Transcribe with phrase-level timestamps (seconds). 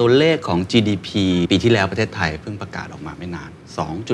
[0.00, 1.08] ตัวเลขของ GDP
[1.52, 3.50] ปีที่แล้วประเทศไทยเพิ่งประกาศออกมาไม่นาน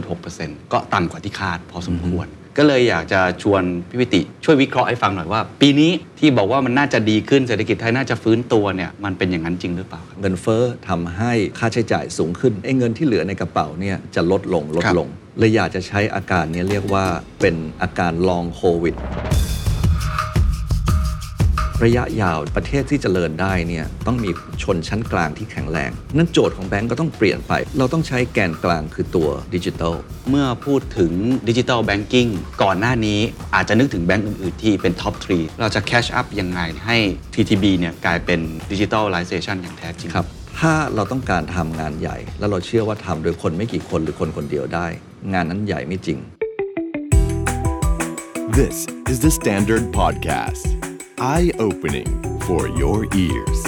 [0.05, 2.27] 2.6%ก็ต่ำกว่าที่คาดพอสมควร
[2.59, 15.09] ก็เลยอยากจะชวนพี่วิติช่วยวิเคราะห์ให้ฟังหน่อยว่า ปีนี้ที่บอกว่ามันน่าจะดีขึ้นเศรษฐกิจไทยน่าจะฟื้นตัวเนี่ยมันเป็นอย่างนั้นจริงหรือเปล่าครับเงินเฟ้อทำให้ค่าใช้จ่ายสูงขึ้นไอ้เงินที่เหลือในกระเป๋าเนี่ยจะลดลงลดครับลง
[15.39, 17.05] เลยอยากจะใช้อาการเนี้เรียกว่า
[17.41, 18.95] เป็นอาการลองโควิด
[21.85, 24.31] ระยะยาวประเทศที่เจริญได้เนี่ยต้องมี
[24.63, 29.95] ชนชั้นกลางที่แข็งแรง นั่นโจทย์ของแบงก์ก็ต้องเปลี่ยนไป เราต้องใช้แกนกลางคือตัวดิจิทัล
[30.31, 31.13] เมื่อพูดถึง
[31.49, 32.29] ดิจิ t a ลแบงกิ้ง
[32.63, 33.21] ก่อนหน้านี้
[33.55, 36.97] อาจจะนึกถึงแบงก์อื่นๆที่เป็น top threeเราจะ catch up ยังไงให้
[37.35, 38.41] TTB เนี่ยกลายเป็น
[38.73, 40.27] ดิจิ t a ลไลเซชันอย่างแท้จริงครับ
[40.59, 44.87] ถ้าเราต้องการทำงานใหญ่ แล้วเราเชื่อว่าทำโดยคนไม่กี่คนหรือคนคนเดียวได้
[45.33, 46.19] งานนั้นใหญ่ไม่จริง
[48.59, 48.77] This
[49.13, 50.90] is the Standard Podcast.
[51.23, 52.09] Eye opening
[52.47, 53.61] for your ears.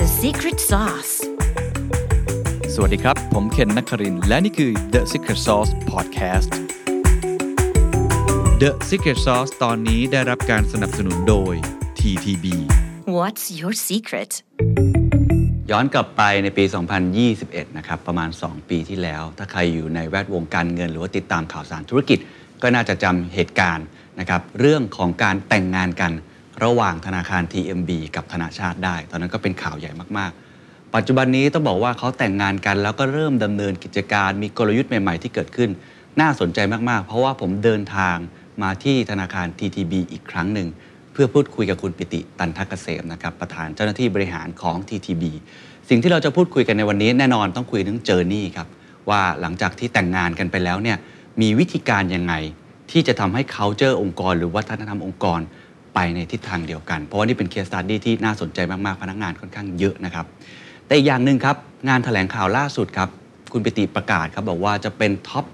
[0.00, 1.12] The secret sauce.
[2.74, 6.50] สวัสดีครับ ผมเคนนักครินทร์และนี่คือ The Secret Sauce Podcast
[8.62, 11.54] The Secret Sauce ตอนนี้ได้รับการสนับสนุนโดย
[11.98, 12.46] TTB
[13.18, 14.32] What's your secret?
[15.70, 16.64] ย้อนกลับไปในปี
[17.20, 22.18] 2021 นะครับ ประมาณ 2 ปีที่แล้ว ถ้าใครอยู่ในแวดวงการเงิน หรือว่าติดตามข่าวสารธุรกิจ
[22.62, 23.86] ก็น่าจะจำเหตุการณ์
[24.20, 26.12] นะครับเรื่องของการแต่งงานกัน
[26.64, 35.70] ระหว่างธนาคาร TMB กับธนาชาติได้ ตอนนั้นก็เป็นข่าวใหญ่มากๆ ปัจจุบันนี้ต้องบอกว่าเขาแต่งงานกันแล้วก็เริ่มดำเนินกิจการมีกลยุทธ์ใหม่ๆ ที่เกิดขึ้น
[36.20, 36.58] น่าสนใจ
[36.90, 38.16] มากๆ เพราะว่าผมเดินทาง
[38.62, 40.68] มาที่ธนาคาร TTB อีกครั้งหนึ่ง
[41.12, 45.24] เพื่อพูดคุยกับคุณปิติตันทกเกษมนะครับประธานเจ้าหน้าที่บริหารของ TTB
[45.88, 48.68] สิ่งที่เราจะพูดคุยกันในวันนี้แน่นอนต้องคุยถึงเจอร์นี่ครับ
[49.10, 50.98] ว่าหลังจากที่แต่งงานกันไปแล้วเนี่ย
[51.40, 52.34] มีวิธีการยังไง
[52.90, 55.40] ที่จะทำให้ culture องค์กร หรือวัฒนธรรมองค์กร
[55.94, 60.26] ไปในทิศทางเดียวกัน เพราะว่านี่เป็น case study ที่น่าสนใจมาก ๆ พนักงานค่อนข้างเยอะนะครับ
[60.86, 61.56] แต่อีกอย่างหนึ่งครับ
[61.88, 63.08] งานแถลงข่าวล่าสุดครับ
[63.52, 65.44] คุณปิติประกาศครับ บอกว่าจะเป็น top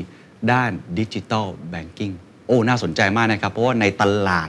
[0.00, 2.12] 3ด้านดิจิ t a ลแบงกิ้ง
[2.46, 4.48] โอ้ น่าสนใจมากนะครับ เพราะว่าในตลาด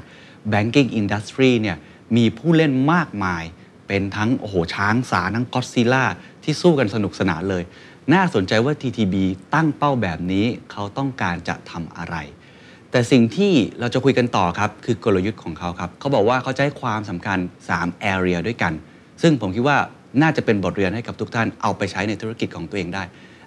[0.53, 1.77] Banking Industry เนี่ย
[2.17, 3.44] มีผู้เล่นมากมาย
[3.88, 6.06] เป็นทั้งโอ้โหช้างสารทั้งก็ d ซิล่า
[6.44, 7.63] ที่สู้กันสนุกสนานเลย
[8.13, 9.16] น่าสนใจว่า TTB
[9.53, 12.16] ตั้งเป้าแบบนี้เขาต้องการจะทำอะไร
[12.91, 17.39] แต่สิ่งที่เราจะคุยกันต่อครับ คือกลยุทธ์ของเขาครับเขาบอกว่าเขาจะให้ความสำคัญ
[17.75, 18.73] 3 area ด้วยกัน
[19.21, 19.77] ซึ่งผมคิดว่า
[20.21, 23.03] น่าจะเป็นบทเรียนให้กับทุกท่านเอาไปใช้ในธุรกิจของตัวเองได้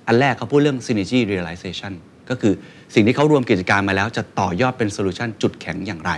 [0.06, 1.92] อันแรกเขาพูดเรื่อง synergy realization
[2.30, 2.54] ก็คือ
[2.94, 6.12] สิ่งที่เขารวมกิจการมาแล้วจะต่อยอดเป็นโซลูชันจุดแข็งอย่างไร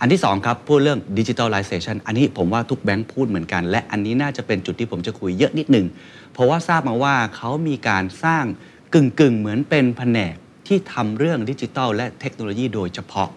[0.00, 5.86] อันที่2ครับพูดเรื่อง digitalization อันนี้ผมว่าทุกแบงค์พูดเหมือนกัน และอันนี้น่าจะเป็นจุดที่ผมจะคุยเยอะนิดหนึ่ง
[6.32, 8.44] เพราะว่าทราบมาว่าเขามีการสร้าง
[8.94, 10.34] กึ่งกึ่งๆเหมือนเป็นแผนก
[10.66, 13.28] ที่ทำเรื่องดิจิทัลและเทคโนโลยีโดยเฉพาะ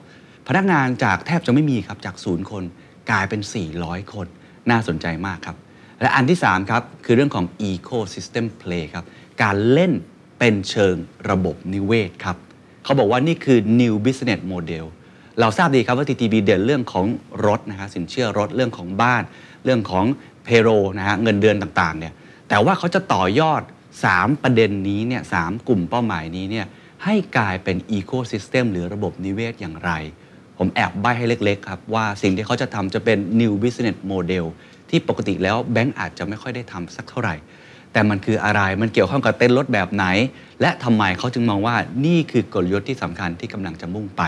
[0.47, 2.63] พนักงานจากแทบจะไม่มีครับจากศูนย์คน
[3.09, 3.41] กลายเป็น
[3.77, 4.27] 400 คน
[4.69, 5.57] น่าสนใจมากครับ
[6.01, 9.05] และอันที่ 3 ครับ คือเรื่องของ ecosystem play ครับ
[9.43, 9.91] การเล่น
[10.39, 10.95] เป็นเชิง
[11.29, 12.37] ระบบนิเวศครับ
[12.83, 14.85] เขาบอกว่านี่คือ new business model
[15.41, 17.05] เราทราบดีครับว่า TTB เด่นเรื่องของ
[17.47, 19.23] รถนะฮะสินเชื่อรถเรื่องของบ้าน
[19.63, 20.05] เรื่องของ
[20.43, 22.13] เพโรนะฮะเงินเดือนต่างๆเนี่ย
[22.49, 23.61] แต่ว่าเขาจะต่อยอด
[24.03, 26.65] 3 ประเด็นนี้เนี่ยสามกลุ่มเป้าหมายนี้เนี่ย
[27.03, 29.91] ให้กลายเป็น ecosystem หรือระบบนิเวศอย่างไร
[30.57, 34.45] ผมแอบใบให้เล็กๆครับ ว่าสิ่งที่เขาจะทำจะเป็น new business model
[34.89, 37.35] ที่ปกติแล้วแบงก์อาจจะไม่ค่อยได้ทำสักเท่าไหร่
[37.93, 40.05] แต่มันคืออะไรมันเกี่ยวข้องกับเต้นรถแบบไหน
[40.61, 41.75] และทำไมเขาจึงมองว่า
[42.05, 44.23] นี่คือกลยุทธ์ที่สำคัญที่กำลังจะมุ่งไป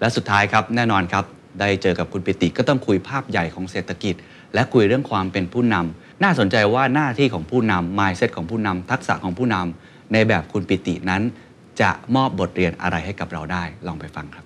[0.00, 1.24] และสุดท้ายครับแน่นอนครับ
[1.60, 4.14] ได้เจอกับคุณปิติก็ต้องคุยภาพใหญ่ของเศรษฐกิจ
[4.54, 11.22] และคุยเรื่องความเป็นผู้นำน่าสนใจว่าหน้าที่ของผู้นำ mindset ของผู้นำทักษะของผู้นำในแบบคุณปิตินั้น
[11.80, 14.44] จะมอบบทเรียนอะไรให้กับเราได้ลองไปฟังครับ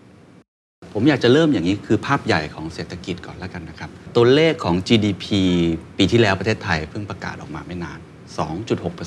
[0.93, 5.27] ผมอยากจะเริ่มอย่างนี้คือภาพใหญ่ของเศรษฐกิจก่อนแล้วกันนะครับตัวเลขของ GDP
[5.99, 7.99] ปีที่แล้วประเทศไทยเพิ่งประกาศออกมาไม่นาน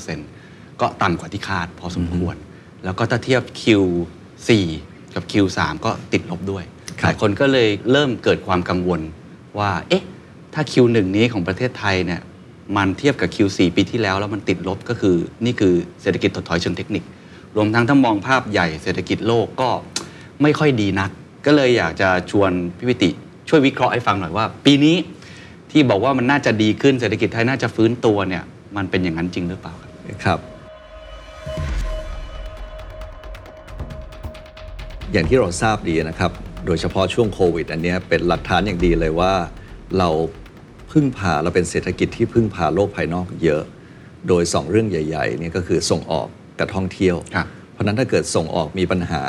[0.06, 2.36] 2.6%ก็ต่ำกว่าที่คาดพอสมควร
[2.84, 4.48] แล้วก็ถ้าเทียบ Q4
[5.14, 6.64] กับ Q3 ก็ติดลบด้วย
[7.00, 9.00] ครับหลายคนก็เลยเริ่มเกิดความกังวล
[9.58, 10.04] ว่า เอ๊ะ
[10.54, 12.20] ถ้า Q1 นี้ของประเทศไทยเนี่ย
[12.76, 17.04] มันเทียบกับ Q4 ปีที่แล้ว แล้วมันติดลบก็คือ นี่คือเศรษฐกิจถดถอยเชิงเทคนิค
[17.56, 19.68] รวมทั้งถ้ามองภาพใหญ่เศรษฐกิจโลกก็
[20.42, 21.10] ไม่ค่อยดีนัก
[21.46, 23.10] ก็เลยอยากจะชวนพี่วิติ
[23.48, 24.96] ช่วยวิเคราะห์ให้ฟังหน่อยว่า ปีนี้
[25.70, 28.42] ที่บอกว่ามันน่าจะดีขึ้นเศรษฐกิจไทยน่าจะฟื้นตัวเนี่ย
[28.76, 29.74] มันเป็นอย่างนั้นจริงหรือเปล่า
[30.24, 30.38] ครับ
[35.16, 36.32] อย่างที่เราทราบดีนะครับ
[36.66, 39.34] โดยเฉพาะช่วงโควิด อันนี้เป็นหลักฐานอย่างดีเลยว่า
[39.98, 40.08] เรา
[40.92, 43.62] พึ่งพาเราเป็นเศรษฐกิจที่พึ่งพาโลกภายนอกเยอะ
[44.28, 46.28] โดย 2 เรื่องใหญ่ๆนี่ก็คือส่งออก
[46.58, 47.16] กับท่องเที่ยว
[47.72, 49.22] เพราะนั้นถ้าเกิดส่งออกมีปัญหา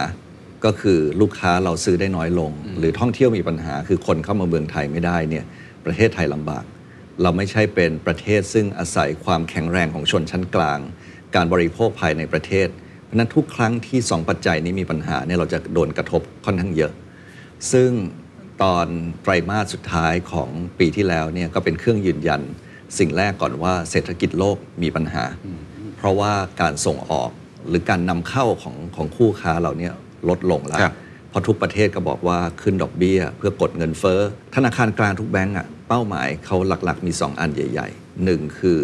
[0.66, 5.46] ก็คือลูกค้าเราซื้อได้น้อยลง หรือท่องเที่ยวมีปัญหา คือคนเข้ามาเมืองไทยไม่ได้เนี่ย
[5.86, 6.64] ประเทศไทยลำบาก
[7.22, 10.80] เราไม่ใช่เป็นประเทศซึ่งอาศัยความแข็งแรงของชนชั้นกลาง
[11.36, 12.70] การบริโภคภายในประเทศ
[13.18, 16.92] นั้นทุกครั้งที่สองปัจจัยนี้มีปัญหาเนี่ยเราจะโดนกระทบค่อนข้างเยอะ
[17.72, 17.92] ซึ่ง
[18.64, 18.88] ตอน
[19.24, 22.42] ไตรมาสสุดท้ายของปีที่แล้วเนี่ยก็เป็นเครื่องยืนยัน
[23.00, 25.24] สิ่งแรกก่อนว่าเศรษฐกิจโลกมีปัญหา
[25.98, 27.30] เพราะว่าการส่งออก
[27.68, 29.94] หรือการนำเข้าของของคู่ค้าเราเนี่ย
[30.30, 30.94] ลดลงแล้วครับ
[31.30, 34.20] เพราะทุกประเทศก็บอกว่าขึ้นดอกเบี้ย เพื่อกดเงินเฟ้อ
[34.56, 38.80] ธนาคารกลางทุกแบงก์อะเป้าหมายเขาหลักๆมี 2 อันใหญ่ๆหนึ่งคือ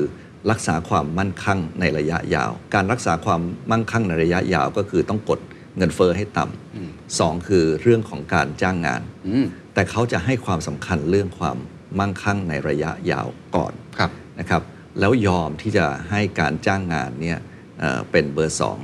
[0.51, 3.41] รักษาความมั่นคงในระยะยาว การรักษาความ
[3.71, 5.39] มั่นคงในระยะยาวก็คือต้องกด
[5.77, 11.57] เงินเฟ้อให้ต่ำสองคือเรื่องของการจ้างงานอืมแต่เขาจะให้ความสำคัญเรื่องความ
[11.99, 14.61] มั่งคั่งในระยะยาวก่อนครับนะครับ
[14.99, 17.39] แล้วยอมที่จะให้การจ้างงานเนี่ย
[17.79, 18.77] เอ่อเป็นเบอร์สอง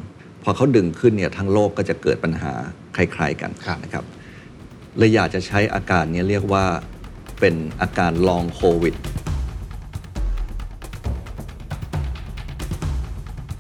[0.44, 2.54] พอเขาดึงขึ้นเนี่ยทั้งโลกก็จะเกิดปัญหา
[2.96, 4.06] คล้ายๆกันครับนะครับ
[4.98, 6.66] เลยอยากจะใช้อาการเนี้เรียกว่า
[7.40, 8.96] เป็นอาการลองโควิด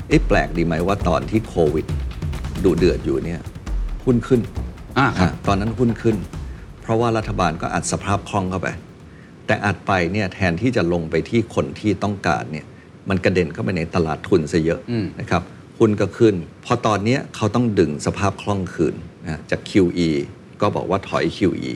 [0.09, 1.86] เอ๊ะแปลกดีไหมว่าตอนที่โควิด
[2.63, 3.39] ดุเดือดอยู่เนี่ย
[4.06, 4.42] หุ้นขึ้น
[4.98, 6.15] อ่าครับอะตอนนั้นหุ้นขึ้น
[6.81, 8.68] เพราะว่ารัฐบาลก็อัดสภาพคล่องเข้าไป
[9.45, 12.65] แต่อัดไปเนี่ยแทนที่จะลงไปที่คนที่ต้องการเนี่ย
[13.09, 15.42] มันกระเด็นเข้าไปในตลาดทุนซะเยอะอืม นะครับ
[15.80, 18.95] หุ้นก็ขึ้น พอตอนเนี้ยเขาต้องดึงสภาพคล่องคืน
[19.27, 20.09] นะจาก QE
[20.62, 21.74] ก็บอกว่าถอย QE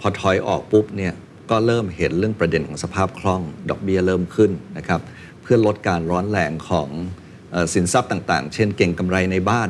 [0.00, 1.12] พอถอยออกปุ๊บเนี่ย
[1.50, 5.00] ก็เริ่มเห็นเรื่องประเด็นของสภาพคล่อง ดอกเบี้ยเริ่มขึ้นนะครับ
[5.42, 7.27] เพื่อลดการร้อนแรงของเอ่อ
[7.74, 9.68] สินทรัพย์ต่างๆ เช่นเก่งกำไรในบ้าน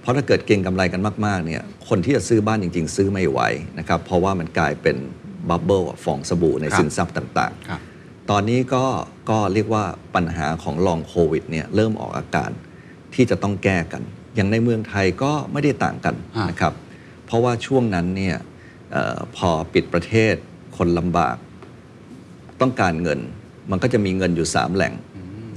[0.00, 3.40] เพราะถ้าเกิดเก่งกำไรกันมากๆเนี่ยคนที่จะซื้อบ้านจริง ๆ ซื้อไม่ไหว
[3.78, 4.96] นะครับเพราะว่ามันกลายเป็น
[5.48, 8.84] บับเบิลฟองสบู่ในครับสินทรัพย์ต่างครับๆตอนนี้ก็
[9.30, 9.84] ก็เรียกว่า
[10.14, 12.50] ปัญหาของลองโควิดเนี่ยเริ่มออกอาการ
[13.14, 14.02] ที่จะต้องแก้กัน
[14.34, 16.74] อย่างในเมืองไทยก็ไม่ได้ต่างกันอ่านนะครับ
[17.26, 18.36] เพราะว่าช่วงนั้นเนี่ย
[18.92, 20.34] เออพอปิดประเทศ
[20.76, 21.36] คนลำบาก
[22.60, 23.20] ต้องการเงิน
[23.70, 24.92] มันก็จะมีเงินอยู่ 3 แหล่ง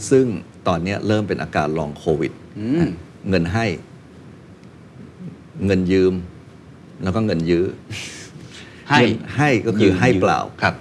[0.10, 0.26] ซึ่ง
[0.68, 2.88] ตอนเนี้ยเริ่มเป็นอาการลองโควิดอืม
[3.30, 3.66] เงินให้
[5.66, 6.14] เงินยืม
[7.04, 7.66] แล้วก็เงินยื้อ
[8.90, 10.76] ให้เงินให้ก็คือให้เปล่าครับ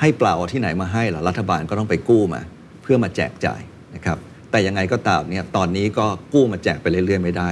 [0.00, 2.40] ให้เปล่าเอาที่ไหนมาให้ล่ะรัฐบาลก็ต้องไปกู้มา
[2.82, 3.60] เพื่อมาแจกจ่าย
[3.94, 4.18] นะครับ
[4.50, 7.50] แต่ยังไงก็ตามเนี่ยตอนนี้ก็กู้มาแจกไปเรื่อยๆไม่ได้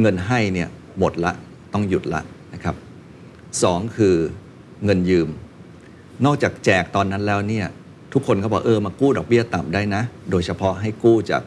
[0.00, 0.68] เงินให้เนี่ย
[0.98, 1.32] หมดละ
[1.72, 2.22] ต้องหยุดละ
[2.54, 2.76] นะครับ
[3.62, 4.16] สองคือ
[4.84, 5.28] เงินยืม
[6.24, 7.66] นอกจากแจกตอนนั้นแล้วเนี่ย
[8.12, 11.42] ทุกคนก็บอกเออมากู้ดอกเบี้ยต่ำได้นะ โดยเฉพาะให้กู้จาก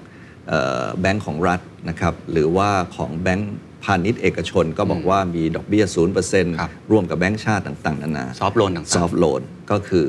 [0.48, 10.06] เอ่อแบงก์ของรัฐนะครับหรือว่าของแบงก์พาณิชย์เอกชนก็บอกว่ามีดอกเบี้ยครับ0%ร่วมกับแบงก์ชาติต่างๆ นานาซอฟต์โลนต่างๆซอฟต์โลนก็คือ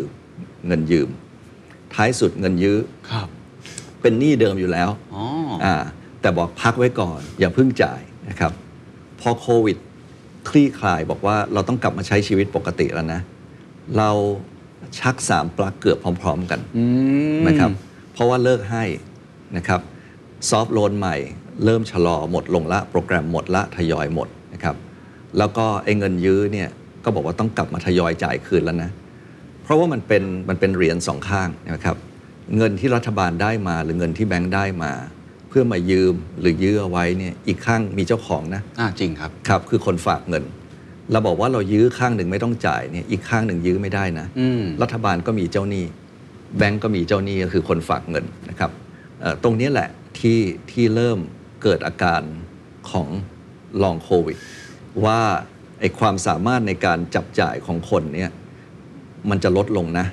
[0.67, 1.09] เงินยืม
[1.95, 2.79] ท้ายสุดเงินยื้อ
[3.11, 3.29] ครับ
[4.03, 5.25] เป็นหนี้เดิมอยู่แล้วอ๋อ
[5.65, 5.75] อ่า
[6.21, 8.53] แต่บอกพักไว้ก่อน อย่าเพิ่งจ่ายนะครับ
[9.21, 9.77] พอโควิด
[10.49, 13.21] คลี่คลายบอกว่าเราต้องกลับมาใช้ชีวิตปกติแล้วนะ
[13.99, 14.11] เรา
[14.99, 16.85] ชักสามปลั๊กเกือบพร้อม ๆ กันอื
[17.37, 17.71] มนะครับ
[18.13, 18.85] เพราะว่าเลิกให้
[19.57, 19.81] นะครับ
[20.51, 21.17] ซอฟต์โลนใหม่
[21.65, 24.77] เริ่มชะลอหมดลงละ โปรแกรมหมดละทยอยหมดนะครับ
[25.39, 26.69] แล้วก็ไอ้เงินยื้อเนี่ย
[27.05, 28.91] ก็บอกว่าต้องกลับมาทยอยจ่ายคืนแล้วนะ
[29.63, 31.97] เพราะว่ามันเป็นมันเป็นเหรียญสองข้างนะครับ
[32.57, 34.93] เงินที่รัฐบาลได้มาหรือเงินที่แบงค์ได้มา
[35.49, 40.45] เพื่อมายืมหรือยื้อเอาไว้เนี่ยอีกข้างมีเจ้าของนะอ่าจริงครับครับ คือคนฝากเงิน
[41.13, 45.85] เราบอกว่าเรายื้อข้างหนึ่งไม่ต้องจ่ายเนี่ยอีกข้างหนึ่งยื้อไม่ได้นะอืมรัฐบาลก็มีเจ้าหนี้
[46.59, 48.71] แบงก์ก็มีเจ้าหนี้ก็คือคนฝากเงินนะครับ
[49.21, 51.19] เอ่อตรงนี้แหละที่ที่เริ่ม
[51.63, 52.23] เกิดอาการ
[52.91, 53.09] ของ
[53.83, 54.37] ลองโควิด
[55.05, 55.21] ว่า
[55.81, 58.31] ไอความสามารถในการจับจ่ายของคนเนี่ย
[59.31, 60.07] มันจะลดลงนะ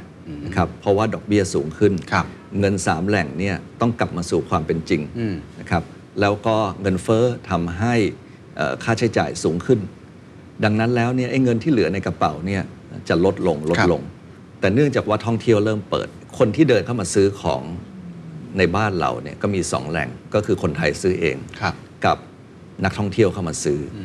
[0.46, 2.26] นะครับเพราะว่าดอกเบี้ยสูงขึ้นครับ
[2.60, 5.84] เงินสามแหล่งเนี่ยต้องกลับมาสู่ความเป็นจริงอืมนะครับ
[6.22, 7.96] แล้วก็เงินเฟ้อทำให้
[8.56, 9.80] เอ่อค่าใช้จ่ายสูงขึ้น
[10.64, 12.64] ดังนั้นแล้วเนี่ยไอ้เงินที่เหลือในกระเป๋าเนี่ย
[13.10, 14.04] จะลดลงลดครับลง
[14.60, 17.64] แต่เนื่องจากว่าท่องเที่ยวเริ่มเปิด คนที่เดินเข้ามาซื้อของ
[18.58, 21.74] ในบ้านเราเนี่ยก็มีสองแหล่งก็คือคนไทยซื้อเองครับ
[22.06, 22.18] กับ
[22.86, 23.98] นักท่องเที่ยวเข้ามาซื้ออ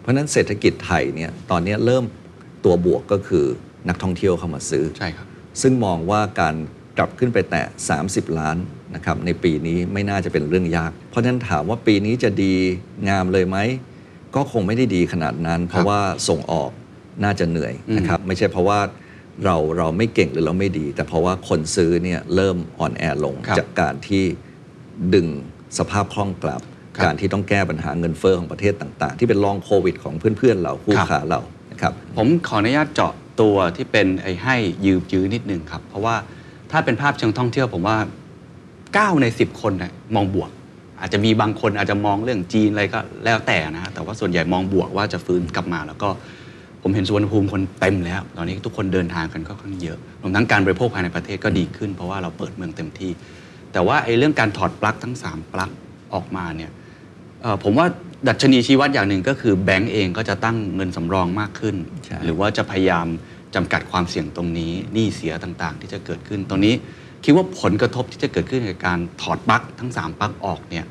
[0.00, 2.04] เพราะฉะนั้นเศรษฐกิจไทยเนี่ยตอนนี้เริ่ม
[2.64, 3.44] ตัวบวกก็คือ
[3.88, 5.26] นักท่องเที่ยวเข้ามาซื้อใช่ครับ
[5.62, 6.54] ซึ่งมองว่าการ
[6.98, 7.66] กลับขึ้นไปแตะ
[8.02, 8.56] 30 ล้าน
[8.94, 12.54] นะครับในปีนี้ไม่น่าจะเป็นเรื่องยาก เพราะฉะนั้นถามว่าปีนี้จะดี
[13.08, 13.58] งามเลยไหม
[14.34, 16.70] ก็คงไม่ได้ดีขนาดนั้น เพราะว่าส่งออก
[17.24, 18.78] น่าจะเหนื่อยนะครับไม่ใช่เพราะว่า
[19.44, 24.24] เราเราไม่เก่งหรือเราไม่ดี แต่เพราะว่าคนซื้อเนี่ยเริ่มอ่อนแอลงครับจากการที่
[25.14, 25.26] ดึง
[25.78, 26.62] สภาพคล่องกลับ
[26.96, 31.40] ครับ การที่ต้องแก้ปัญหาเงินเฟ้อของประเทศต่าง ๆ ที่เป็นลองโควิดของเพื่อนๆเราคู่ครับค้าเรา
[31.72, 36.16] นะครับผมขออนุญาตเจาะตัวที่เป็นไอ้ให้ยืมยื้อนิดนึงครับ เพราะว่า
[36.70, 37.98] ถ้าเป็นภาพเชิงท่องเที่ยวผมว่า
[38.58, 40.50] 9 ใน 10 คนนะมองบวก
[41.00, 46.08] อาจจะมีบางคนอาจจะมองเรื่องจีนอะไรก็แล้วแต่นะฮะแต่ว่าส่วนใหญ่มองบวกว่าจะฟื้นกลับมา แล้วก็
[46.82, 53.10] ผมเห็นสุวรรณภูมิคนเต็มแล้ว ตอนนี้ทุกคนเดินทางกันก็ค่อนข้างเยอะรวมทั้งการบริโภคภายในประเทศก็ดีขึ้น เพราะว่าเราเปิดเมืองเต็มที่
[53.72, 55.70] แต่ว่าไอ้เรื่องการถอดปลั๊กทั้ง 3 ปลั๊ก
[56.14, 56.70] ออกมาเนี่ย
[57.42, 57.86] เอ่อผมว่า
[58.28, 63.06] ดัชนีชี้วัดอย่างหนึ่งก็คือแบงก์เองก็จะตั้งเงินสำรองมากขึ้นใช่หรือว่าจะพยายาม
[63.54, 66.74] จำกัดความเสี่ยงตรงนี้หนี้เสียต่างๆ ที่จะเกิดขึ้นตรงนี้
[67.24, 70.86] คิดว่าผลกระทบที่จะเกิดขึ้นในการถอดปลั๊กทั้ง 3ปลั๊กออกเนี่ย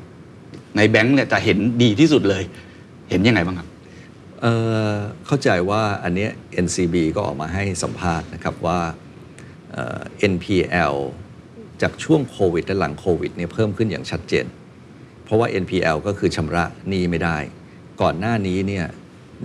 [0.76, 2.42] ในแบงก์เนี่ยจะเห็นดีที่สุดเลย
[3.10, 3.68] เห็นยังไงบ้างครับ
[4.40, 4.52] เอ่
[4.92, 4.94] อ
[5.26, 6.30] เข้าใจว่าอันเนี้ย
[6.64, 8.80] NCB ก็ออกมาให้สัมภาษณ์นะครับว่า
[9.72, 10.00] เอ่อ
[10.32, 10.96] NPL
[11.82, 14.46] จากช่วงโควิดและหลังโควิดเนี่ยเพิ่มขึ้นอย่างชัดเจน
[15.24, 17.38] เพราะว่า NPL ก็คือชำระหนี้ไม่ได้
[18.02, 18.86] ก่อนหน้านี้เนี่ย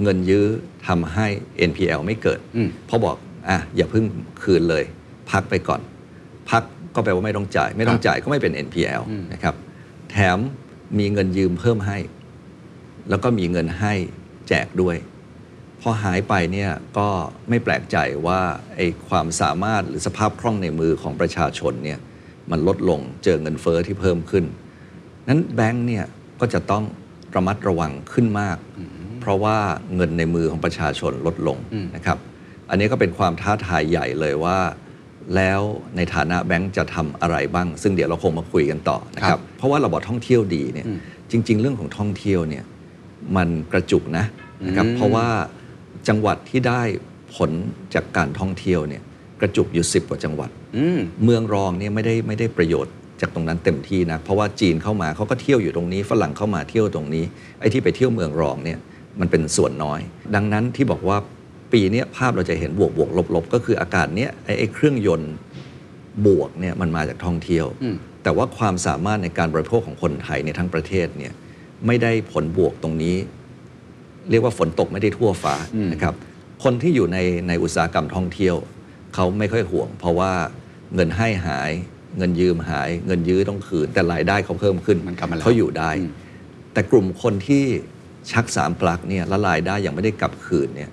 [0.01, 0.45] เงินยื้อ
[0.87, 1.27] ทำให้
[1.69, 3.15] NPL ไม่เกิดอืมเพราะบอก
[3.49, 4.05] อะอย่าเพิ่ง
[4.43, 4.83] คืนเลย
[5.31, 5.81] พักไปก่อน
[6.51, 6.63] พัก
[6.95, 9.55] ก็แปลว่าไม่ต้องจ่าย ไม่ต้องจ่ายก็ไม่เป็น NPL อืมนะครับ
[10.11, 10.37] แถม
[10.99, 11.97] มีเงินยืมเพิ่มให้
[13.09, 13.93] แล้วก็มีเงินให้
[14.47, 14.95] แจกด้วย
[15.81, 17.07] พอหายไปเนี่ยก็
[17.49, 17.97] ไม่แปลกใจ
[18.27, 18.39] ว่า
[18.75, 21.99] ไอ้ความสามารถหรือสภาพคล่องในมือของประชาชนเนี่ย
[22.51, 24.45] มันลดลงเจอเงินเฟอ้อที่เพิ่มขึ้น
[25.27, 26.05] นั้นแบงก์เนี่ย
[26.39, 26.83] ก็จะต้อง
[27.35, 28.57] ระมัดระวังขึ้นมาก
[29.21, 29.57] เพราะว่า
[29.95, 32.17] เงินในมือของประชาชนลดลงอืมนะครับ
[32.69, 34.57] อันนี้ก็เป็นความท้าทายใหญ่เลยว่า
[35.36, 35.62] แล้ว
[35.96, 40.98] ในฐานะแบงก์จะทำอะไรบ้าง ซึ่งเดี๋ยวเราคงมาคุยกันต่อนะคครัรับบเพราะว่าเราบอกท่องเที่ยวดีเนี่ยอืม
[41.32, 42.63] จริง ๆ เรื่องของท่องเที่ยวเนี่ย
[43.38, 44.25] มันกระจุกนะ
[44.67, 45.27] นะครับอืมเพราะว่า
[46.08, 46.82] จังหวัดที่ได้
[47.36, 47.51] ผล
[47.94, 49.01] จากการท่องเที่ยวเนี่ย
[49.41, 57.24] กระจุกอยู่ 10 กว่าจังหวัดอืมเมืองรองเนี่ยไม่ได้ไม่ได้ประโยชน์จากตรงนั้นเต็มที่นะเพราะว่าจีนเข้ามาเขาก็เที่ยวอยู่ตรงนี้ ฝรั่งเข้ามาเที่ยวตรงนี้
[57.60, 58.79] ไอ้ที่ไปเที่ยวเมืองรองเนี่ย
[59.20, 60.00] มันเป็นส่วนน้อย
[60.36, 61.17] ดังนั้นที่บอกว่า
[61.74, 65.34] ปีเนี้ยภาพเราจะเห็นบวกบวกลบลบก็คืออากาศเนี้ยไอ้ไอ้เครื่องยนต์
[66.27, 71.34] บวกเนี่ยมันมาจากท่องเที่ยวอืมแต่ว่าความสามารถในการบริโภคของคนไทยในทั้งประเทศเนี่ย
[71.86, 73.15] ไม่ได้ผลบวกตรงนี้
[74.29, 76.13] เรียกว่าฝนตกไม่ได้ทั่วฟ้าอืมนะครับ
[76.63, 77.17] คนที่อยู่ใน
[77.48, 78.55] ในอุตสาหกรรมท่องเที่ยว
[79.15, 80.31] เขาไม่ค่อยห่วง เพราะว่า
[80.95, 81.72] เงินให้หาย
[82.17, 86.12] เงินยืมหาย เงินยื้อต้องคืน แต่รายได้เขาเพิ่มขึ้นมันกลับมาแล้วเขาอยู่ได้อืม
[86.74, 87.63] แต่กลุ่มคนที่
[88.31, 90.89] ชักสามปลักเนี่ยและรายได้ยังไม่ได้กลับคืนเนี่ย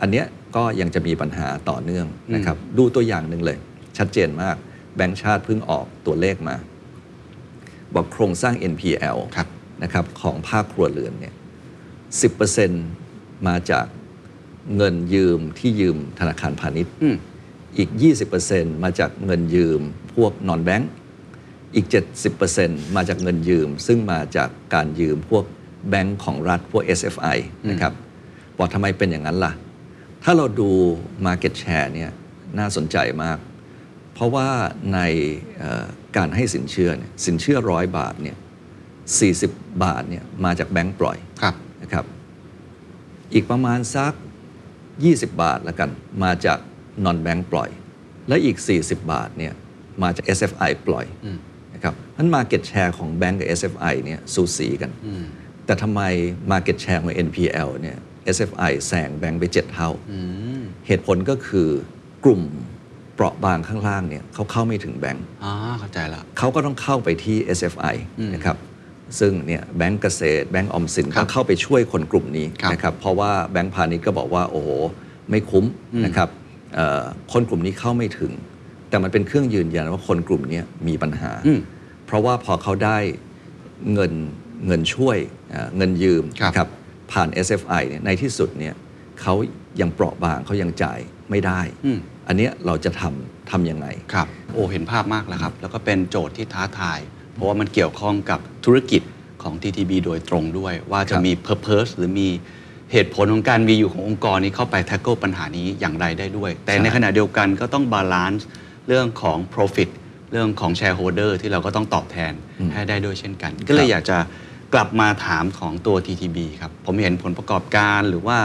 [0.00, 3.58] อันเนี้ยก็ยังจะมีปัญหาต่อเนื่องนะครับ ดูตัวอย่างหนึ่งเลย
[3.98, 4.56] ชัดเจนมาก
[4.96, 6.56] แบงก์ชาติเพิ่งออกตัวเลขมา
[7.94, 9.48] บอกโครงสร้าง NPL ครับ
[9.82, 11.34] นะครับของภาคครัวเรือนเนี่ย
[12.20, 13.86] 10%มาจาก
[14.76, 17.16] เงินยืมที่ยืมธนาคารพาณิชย์อืม
[17.78, 17.90] อีก
[18.36, 19.80] 20%มาจากเงินยืม
[20.14, 20.90] พวกนอนแบงก์
[21.74, 21.86] อีก
[22.40, 25.44] 70%มาจากเงินยืม ซึ่งมาจากการยืมพวก
[25.88, 27.36] แบงก์ของรัฐพวก SFI
[27.70, 27.92] นะครับ
[28.58, 29.52] บอกทำไมเป็นอย่างนั้นล่ะ
[30.24, 30.70] ถ้าเราดู
[31.26, 32.10] Market Share เนี่ย
[32.58, 33.38] น่าสนใจมาก
[34.14, 34.48] เพราะว่า
[34.94, 35.00] ใน
[35.58, 35.84] เอ่อ
[36.16, 38.36] การให้สินเชื่อเนี่ยสินเชื่อร้อยบาทเนี่ย
[39.32, 42.04] 40 บาทเนี่ยมาจากแบงก์ปล่อยครับนะครับ
[43.34, 44.12] อีกประมาณสัก
[44.80, 45.90] 20 บาทแล้วกัน
[46.24, 46.58] มาจาก
[47.04, 47.70] นอนแบงก์ปล่อย
[48.28, 49.52] และอีก 40 บาทเนี่ย
[50.02, 51.38] มาจาก SFI ปล่อยอืม
[51.74, 55.24] นะครับนั้น Market Share ของแบงก์กับ SFI เนี่ยสูสีกันอืม
[55.66, 56.00] แต่ทำไม
[56.52, 57.98] Market Share ของ NPL เนี่ย
[58.36, 60.18] SFI แซงแบงก์ไป7เท่าอื
[60.60, 61.68] มเหตุผลก็คือ
[62.24, 62.42] กลุ่ม
[63.14, 68.56] เปราะบางข้างล่างเนี่ยเขาเข้าไม่ถึงแบงก์อ๋อเข้าใจละเขาก็ต้องเข้าไปที่ SFI อืมนะครับ
[69.18, 74.68] ซึ่งเนี่ยแบงก์เกษตรแบงก์ออมสินครับก็เข้าไปช่วยคนกลุ่มนี้ครับนะครับเพราะว่าแบงก์พาณิชย์ก็บอกว่าโอ้โห
[75.30, 75.64] ไม่คุ้ม
[75.94, 76.28] อืมนะครับ
[76.74, 77.02] เอ่อ
[77.32, 78.32] คนกลุ่มนี้เข้าไม่ถึง
[78.88, 81.60] แต่มันเป็นเครื่องยืนยันว่าคนกลุ่มนี้มีปัญหาอืม
[82.06, 82.98] เพราะว่าพอเขาได้
[83.92, 84.12] เงิน
[84.66, 85.16] เงินช่วย
[85.50, 86.68] เอ่อเงินยืมครับนะครับ
[87.14, 88.74] ผ่าน SFI เนี่ยในที่สุดเนี่ย
[89.20, 89.34] เขา
[89.80, 90.98] ยังเปราะบางเขายังจ่าย
[91.30, 96.98] ไม่ได้อืมอันเนี้ยเราจะทำทำยังไง ครับ โอ้เห็นภาพมากแล้วครับ แล้วก็เป็นโจทย์ที่ท้าทาย
[97.34, 99.02] เพราะว่ามันเกี่ยวข้องกับธุรกิจ
[99.42, 102.28] ของ TTB โดยตรงด้วย ว่าจะครับมี Purpose หรือมี
[102.92, 108.46] เหตุผลของการมีอยู่ขององค์กรนี้เข้าไป tackle ปัญหานี้อย่างไรได้ด้วย แต่ใช่ในขณะเดียวกันก็ต้อง balance
[108.88, 109.90] เรื่องของ profit
[110.32, 112.32] เรื่องของ shareholder ที่เราก็ต้องตอบแทน
[112.74, 114.18] ให้ได้ด้วยเช่นกัน ก็เลยอยากจะ
[114.74, 118.38] กลับมาถามของตัว TTB ครับ ผมเห็นผลประกอบการหรือว่า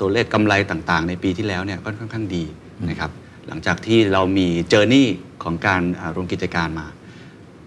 [0.00, 2.44] ตัวเลขกำไรต่างๆ ในปีที่แล้วเนี่ยก็ค่อนข้างดี
[2.88, 3.10] นะครับ
[3.48, 5.08] หลังจากที่เรามีเจอร์นี่
[5.44, 6.86] ของการอ่ารวมกิจการมา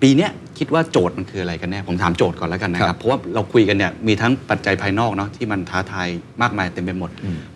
[0.02, 6.08] ปีเนี้ยคิดว่าโจทย์มันคืออะไรกันแน่ ผมถามโจทย์ก่อนแล้วกันนะคครัรับบเพราะว่าเราคุยกันเนี่ยมีทั้งปัจจัยภายนอกเนาะที่มันท้าทาย
[6.42, 7.12] มากมายเต็มไปหมด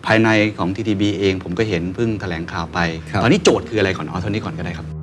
[0.06, 2.78] ภายในของ TTB เองผมก็เห็นเพิ่งแถลงข่าวไป
[3.10, 4.97] ครับตอนนี้โจทย์คืออะไรก่อนเอาเท่านี้ก่อนก็ได้ครับ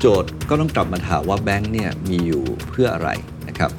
[0.00, 3.10] โจทย์ก็ต้องกลับมาถามว่าแบงค์เนี่ยมีอยู่เพื่ออะไร
[3.48, 3.70] นะครับ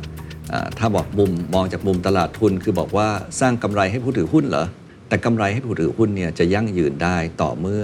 [0.51, 3.07] อ่าถ้าบอกมุมมองจากมุมตลาดทุนคือบอกว่า
[3.39, 4.65] สร้างกำไรให้ผู้ถือหุ้นเหรอ
[5.07, 7.83] แต่กำไรให้ผู้ถือหุ้นเนี่ยจะยั่งยืนได้ต่อเมื่อ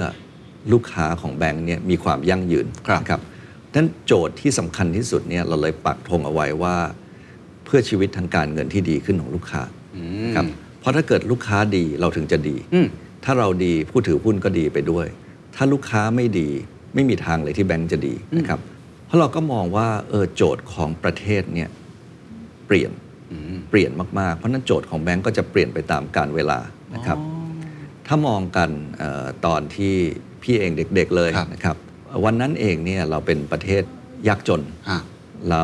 [0.72, 3.22] ลูกค้าของแบงค์เนี่ยมีความยั่งยืนครับนะครับ
[3.72, 6.76] ดังนั้นโจทย์ที่สำคัญที่สุดเนี่ยเราเลยปักธงเอาไว้ว่า
[7.66, 9.62] เพื่อชีวิตทางการเงินที่ดีขึ้นของลูกค้า
[10.36, 10.46] ครับ
[10.80, 12.88] เพราะถ้าเกิดลูกค้าดีเราถึงจะดีอืม
[13.24, 15.08] ถ้าเราดีผู้ถือหุ้นก็ดีไปด้วย
[15.56, 16.50] ถ้าลูกค้าไม่ดี
[16.96, 18.60] ไม่มีทางเลยที่แบงก์จะดีนะครับ
[19.06, 21.70] เพราะเราก็มองว่าเออโจทย์ของประเทศเนี่ย
[22.68, 22.92] เปลี่ยน
[23.70, 26.60] เปลี่ยนมาก ๆ เพราะฉะนั้นโจทย์ของแบงก์ก็จะเปลี่ยนไปตามการเวลา
[26.96, 27.18] นะครับ
[28.08, 29.94] ถ้ามองกันเออตอนที่
[30.44, 31.78] พี่เองเด็ก ๆเลยครับนะครับ
[32.26, 33.84] วันนั้นเองเนี่ยเราเป็นประเทศ
[34.28, 35.00] ยากจนอะ
[35.52, 35.64] เรา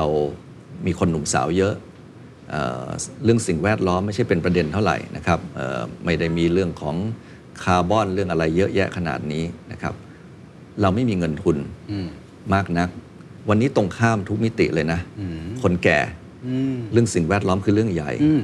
[0.86, 1.74] มีคนหนุ่มสาวเยอะ
[2.50, 2.88] เออ
[3.24, 6.96] เรื่องสิ่งแวดล้อมไม่ใช่เป็นประเด็นเท่าไหร่นะครับเอ่อไม่ได้มีเรื่องของ
[7.64, 9.94] คาร์บอนเรื่องอะไรเยอะแยะขนาดนี้นะครับ
[10.82, 11.58] เราไม่มีเงินทุน
[11.92, 12.08] อืม
[12.54, 12.90] มากนัก
[13.50, 15.00] วันนี้ตรงข้ามทุกมิติเลยนะ
[15.62, 16.00] คนแก่
[16.48, 18.42] อืมเรื่องสิ่งแวดล้อมคือเรื่องใหญ่อืม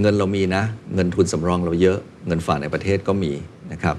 [0.00, 0.62] เงินเรามีนะ
[0.94, 3.32] เงินทุนสำรองเราเยอะ เงินฝากในประเทศก็มี
[3.72, 3.96] นะครับ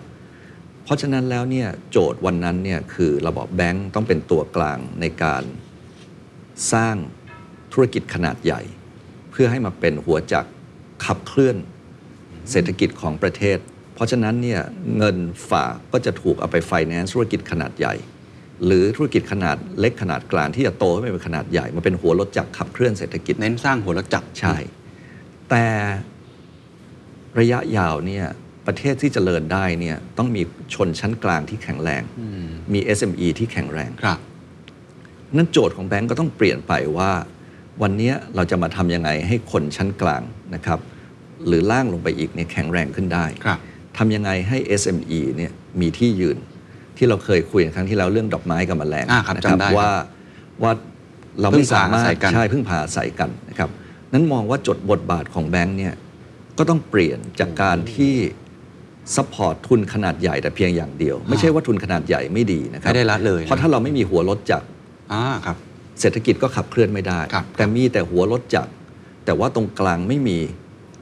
[0.84, 5.44] เพราะฉะนั้นแล้วเนี่ยโจทย์วันนั้นเนี่ยคือระบบแบงก์ต้องเป็นตัวกลางในการ
[6.74, 6.96] สร้าง
[7.74, 8.62] ธุรกิจขนาดใหญ่
[9.32, 10.50] เพื่อให้มาเป็นหัวจักร
[11.06, 11.58] ขับเคลื่อน
[12.52, 13.58] เศรษฐกิจของประเทศ
[13.96, 14.62] เพราะฉะนั้นเนี่ย
[14.98, 15.18] เงิน
[15.50, 17.96] ฝากก็จะถูกเอาไปไฟแนนซ์ธุรกิจขนาดใหญ่
[18.66, 24.56] หรือธุรกิจขนาดเล็กขนาดกลางที่จะโตให้เป็นขนาดใหญ่มาเป็นหัวรถจักรขับเคลื่อนเศรษฐกิจเน้นสร้างหัวรถจักรใช่
[25.50, 25.66] แต่
[27.40, 28.26] ระยะยาวเนี่ย
[28.68, 30.42] ประเทศที่เจริญได้เนี่ยต้องมี
[30.74, 32.04] ชนชั้นกลางที่แข็งแรง
[32.74, 34.20] มี SME ที่แข็งแรงครับ
[35.36, 37.12] นั่นโจทย์ของแบงก์ก็ต้องเปลี่ยนไปว่า
[37.82, 40.22] วันเนี้ยเราจะมาทำยังไงให้คนชั้นกลาง
[40.56, 40.80] นะครับ
[41.48, 43.60] หรือล่างลงไปอีกเนี่ยแข็งแรงขึ้นได้ครับ
[43.98, 46.38] ทำยังไงให้ SME เนี่ยมีที่ยืน
[46.98, 49.92] ที่เราเคยคุยกันครั้งที่แล้วเรื่องดอกไม้กับแมลงอ่าครับนะจำได้ครับว่า
[50.64, 50.72] ว่า
[51.42, 53.70] เราพึ่ไม่งพาสามารถอาศัยกัน ใช่พึ่งพาอาศัยกันนะครับ
[54.14, 55.94] นั้นมองว่าจดบทบาทของแบงก์เนี่ย
[56.58, 58.16] ก็ต้องเปลี่ยนจากการที่
[59.16, 64.68] support ทุนขนาดใหญ่แต่เพียงอย่างเดียว ไม่ใช่ว่าทุนขนาดใหญ่ไม่ดีนะครับไม่ได้ละเลยนะเพราะถ้าเราไม่มีหัวรถจักร
[65.14, 65.58] อ่าครับ
[66.00, 68.72] เศรษฐกิจก็ขับเคลื่อนไม่ได้ ครับแต่มีแต่หัวรถจักร
[69.26, 70.38] แต่ว่าตรงกลางไม่มี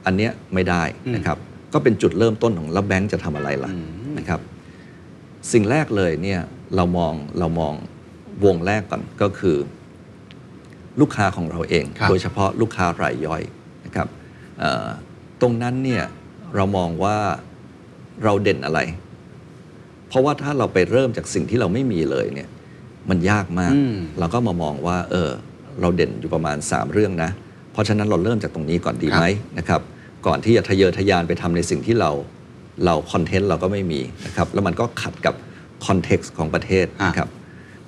[0.06, 0.82] อันเนี้ยไม่ได้
[1.14, 1.38] นะครับ
[1.72, 3.70] ก็เป็นจุดเริ่มต้นของแล้วแบงก์จะทำอะไรล่ะ
[4.18, 4.40] นะครับ
[5.52, 6.40] สิ่งแรกเลยเนี่ย
[6.76, 7.74] เรามองเรามอง
[8.44, 9.56] วงแรกก่อนก็คือ
[11.00, 13.42] ลูกค้าของเราเองครับโดยเฉพาะลูกค้ารายย่อย
[13.84, 14.08] นะครับ
[14.58, 14.86] เอ่อ
[15.40, 16.04] ตรงนั้นเนี่ย
[16.56, 17.16] เรามองว่า
[18.24, 18.80] เราเด่นอะไร
[20.08, 22.48] เพราะว่าถ้าเราไปเริ่มจากสิ่งที่เราไม่มีเลยเนี่ย
[23.10, 25.30] มันยากมากอืมเราก็มามองว่า เออ
[25.80, 27.30] เราเด่นอยู่ประมาณ 3 เรื่องนะ
[27.72, 29.24] เพราะฉะนั้นเราเริ่มจากตรงนี้ก่อนดีไหม
[29.58, 29.80] นะครับ
[30.26, 32.10] ก่อนที่จะทะเยอทะยานไปทำในสิ่งที่เรา
[32.84, 35.34] เราคอนเทนต์เราก็ไม่มีนะครับแล้วมันก็ขัดกับ
[35.86, 37.28] context ของประเทศนะครับ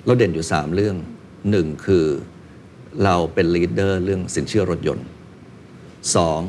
[0.05, 0.95] เราเด่นอยู่ 3 เรื่อง
[1.51, 2.05] หนึ่งคือ
[3.03, 5.05] เราเป็น leader เรื่องสินเชื่อรถยนต์
[6.15, 6.41] สอง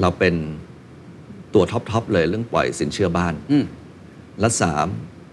[0.00, 0.34] เราเป็น
[1.54, 3.64] ตัว top ๆเลยเรื่องปล่อยสินเชื่อบ้านอืม
[4.40, 4.86] และสาม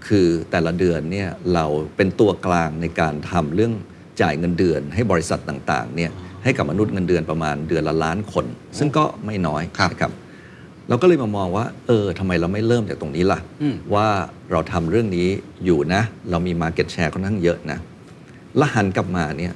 [0.08, 1.66] คือแต่ละเดือนเนี่ยเรา
[1.98, 3.74] เป็นตัวกลางในการทำเรื่อง
[4.22, 6.12] จ่ายเงินเดือนให้บริษัทต่างๆเนี่ย
[6.44, 8.46] ให้กับมนุษย์เงินเดือนประมาณเดือนละล้านคน
[8.78, 10.12] ซึ่งก็ไม่น้อยครับนะครับ
[10.90, 14.08] เราก็เลยมามองว่า เออทำไมเราไม่เริ่มจากตรงนี้ล่ะอืมว่า
[14.52, 15.28] เราทำเรื่องนี้
[15.66, 17.80] อยู่นะ เรามี Market Share ค่อนข้างเยอะนะ
[18.58, 19.54] แล้วหันกลับมาเนี่ย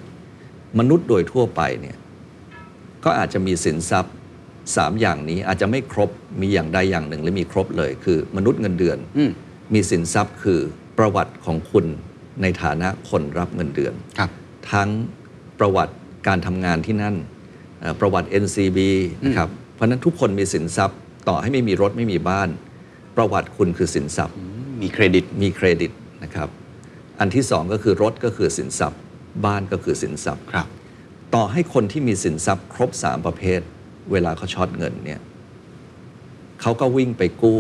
[0.79, 1.95] มนุษย์โดยทั่วไปเนี่ย
[3.03, 4.13] ก็อาจจะมีสินทรัพย์
[4.75, 6.09] สามอย่างนี้อาจจะไม่ครบ
[6.41, 9.31] มีอย่างใดอย่างหนึ่งหรือมีครบเลย คือมนุษย์เงินเดือนอืม
[9.73, 10.59] มีสินทรัพย์คือ
[10.97, 11.85] ประวัติของคุณ
[12.41, 14.29] ในฐานะคนรับเงินเดือนครับ
[14.71, 14.89] ทั้ง
[15.59, 15.95] ประวัติ
[16.27, 17.15] การทำงานที่นั่น
[17.79, 18.79] เอ่อประวัติ NCB
[19.25, 22.49] นะครับเพราะฉะนั้นทุกคนมีสินทรัพย์ ต่อให้ไม่มีรถไม่มีบ้าน
[23.17, 24.35] ประวัติคุณคือสินทรัพย์
[24.81, 25.91] มีเครดิตมีเครดิต
[26.23, 26.49] นะครับ
[27.19, 28.99] อันที่สองก็คือรถก็คือสินทรัพย์
[29.45, 30.67] บ้านก็คือสินทรัพย์ครับ
[31.35, 33.59] ต่อให้คนที่มีสินทรัพย์ ครบ3ประเภท
[34.11, 35.19] เวลาเขาช็อตเงินเนี่ย
[36.61, 37.59] เขาก็วิ่งไปกู้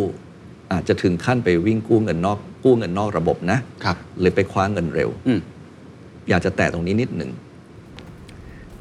[0.71, 5.39] อาจจะถึงขั้นไปวิ่งกู้เงินนอกกู้เงินนอกระบบนะครับหรือไปคว้าเงินเร็วอืม
[6.29, 7.31] อยากจะแตะตรงนี้นิดหนึ่ง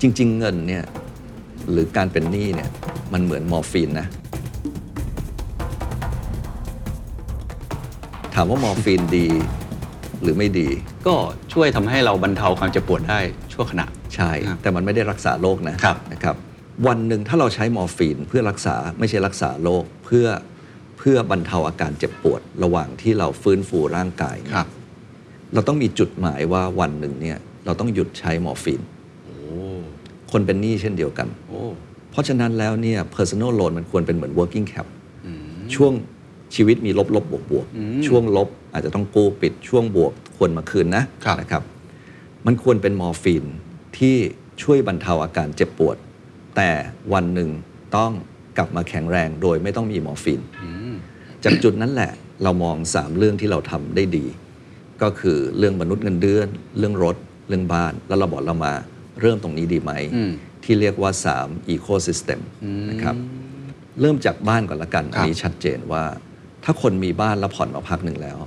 [0.03, 0.85] จริง ๆ เงินเนี่ย
[1.71, 2.71] หรือการเป็นหนี้เนี่ย
[3.13, 4.07] มันเหมือนมอร์ฟีนนะ
[8.35, 9.29] ถามว่ามอร์ฟีนดี
[10.23, 10.69] หรือไม่ดี
[11.07, 11.15] ก็
[11.53, 13.21] ช่วยทำให้เราบรรเทาความเจ็บปวดได้
[13.53, 16.37] ชั่วขณะ ใช่ ครับแต่มันไม่ได้รักษาโรคนะครับ นะครับ
[16.87, 20.27] วันหนึ่งถ้าเราใช้มอร์ฟีนเพื่อรักษาไม่ใช่รักษาโรคเพื่อ
[20.99, 24.69] เพื่อบรรเทาอาการเจ็บปวด ระหว่างที่เราฟื้นฟูร่างกายเนี่ยครับ
[25.55, 28.92] เราต้องมีจุดหมายว่าวันหนึ่งเนี่ยเราต้องหยุดใช้มอร์ฟีนโอ้
[30.33, 31.61] คนเป็นหนี้เช่นเดียวกันโอ้
[32.11, 34.87] เพราะฉะนั้นแล้วเนี่ย personal loan มันควรเป็นเหมือน working cap
[35.75, 35.93] ช่วง
[36.55, 41.63] ชีวิตมีลบลบบวกบวกอืมช่วงลบอาจจะต้องกู้ปิดช่วงบวกควรมาคืนนะครับนะครับ
[42.47, 43.45] มันควรเป็นมอร์ฟีน
[43.99, 44.17] ที่
[44.63, 45.97] ช่วยบรรเทาอาการเจ็บปวด
[46.57, 46.71] แต่
[47.13, 47.51] วันหนึ่ง
[47.97, 48.13] ต้อง
[48.57, 50.95] กลับมาแข็งแรงโดยไม่ต้องมีมอร์ฟีนอืม
[51.45, 54.25] จากจุดนั้นแหละเรามอง 3 เรื่องที่เราทำได้ดี
[55.03, 57.17] ก็คือเรื่องมนุษย์เงินเดือน เรื่องรถ
[57.49, 58.75] เรื่องบ้าน แล้วเราบอกเรามา
[59.21, 60.33] เริ่มตรงนี้ดีไหมอืม
[60.65, 61.11] ที่เรียกว่า
[61.43, 62.41] 3 ecosystem
[62.91, 63.17] นะครับ
[64.01, 66.05] เริ่มจากบ้านก่อนละกันครับอันนี้ชัดเจนว่า
[66.65, 68.39] ถ้าคนมีบ้านแล้วผ่อนมาพักหนึ่งแล้ว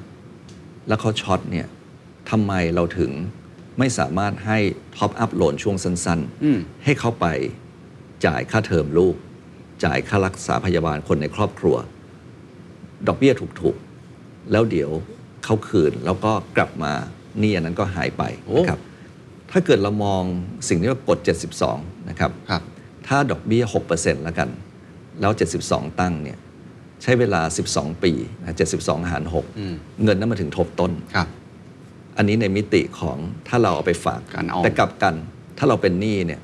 [0.87, 1.67] แล้วเขาช็อตเนี่ย
[2.29, 3.11] ทำไมเราถึง
[3.79, 4.57] ไม่สามารถให้
[4.97, 7.25] ท็อปอัพโลนช่วงสั้นอืมๆให้เขาไป
[8.25, 9.15] จ่ายค่าเทอมลูก
[9.83, 11.75] จ่ายค่ารักษาพยาบาลคนในครอบครัว
[13.07, 14.91] ดอกเบี้ยถูกๆ แล้วเดี๋ยว
[15.45, 16.93] เขาคืนแล้วก็กลับมา
[17.39, 18.79] หนี่อันนั้นก็หายไปโอ้นะครับ
[19.57, 20.23] ถ้าเกิดเรามอง
[20.69, 21.19] สิ่งที่ว่ากฎ
[21.63, 22.61] 72 นะครับครับ
[23.07, 23.63] ถ้าดอกเบี้ย
[23.93, 24.49] 6%แล้วกัน
[25.21, 25.31] แล้ว
[25.65, 26.37] 72 ตั้งเนี่ย
[27.03, 27.41] ใช้เวลา
[27.71, 29.23] 12 ปีนะ72 หาร
[29.57, 31.27] อืม6เงินนั้นมาถึงทบต้น ครับ
[32.17, 35.13] อันนี้ในมิติของถ้าเราเอาไปฝากการออม แต่กลับกัน
[35.57, 36.41] ถ้าเราเป็นหนี้เนี่ย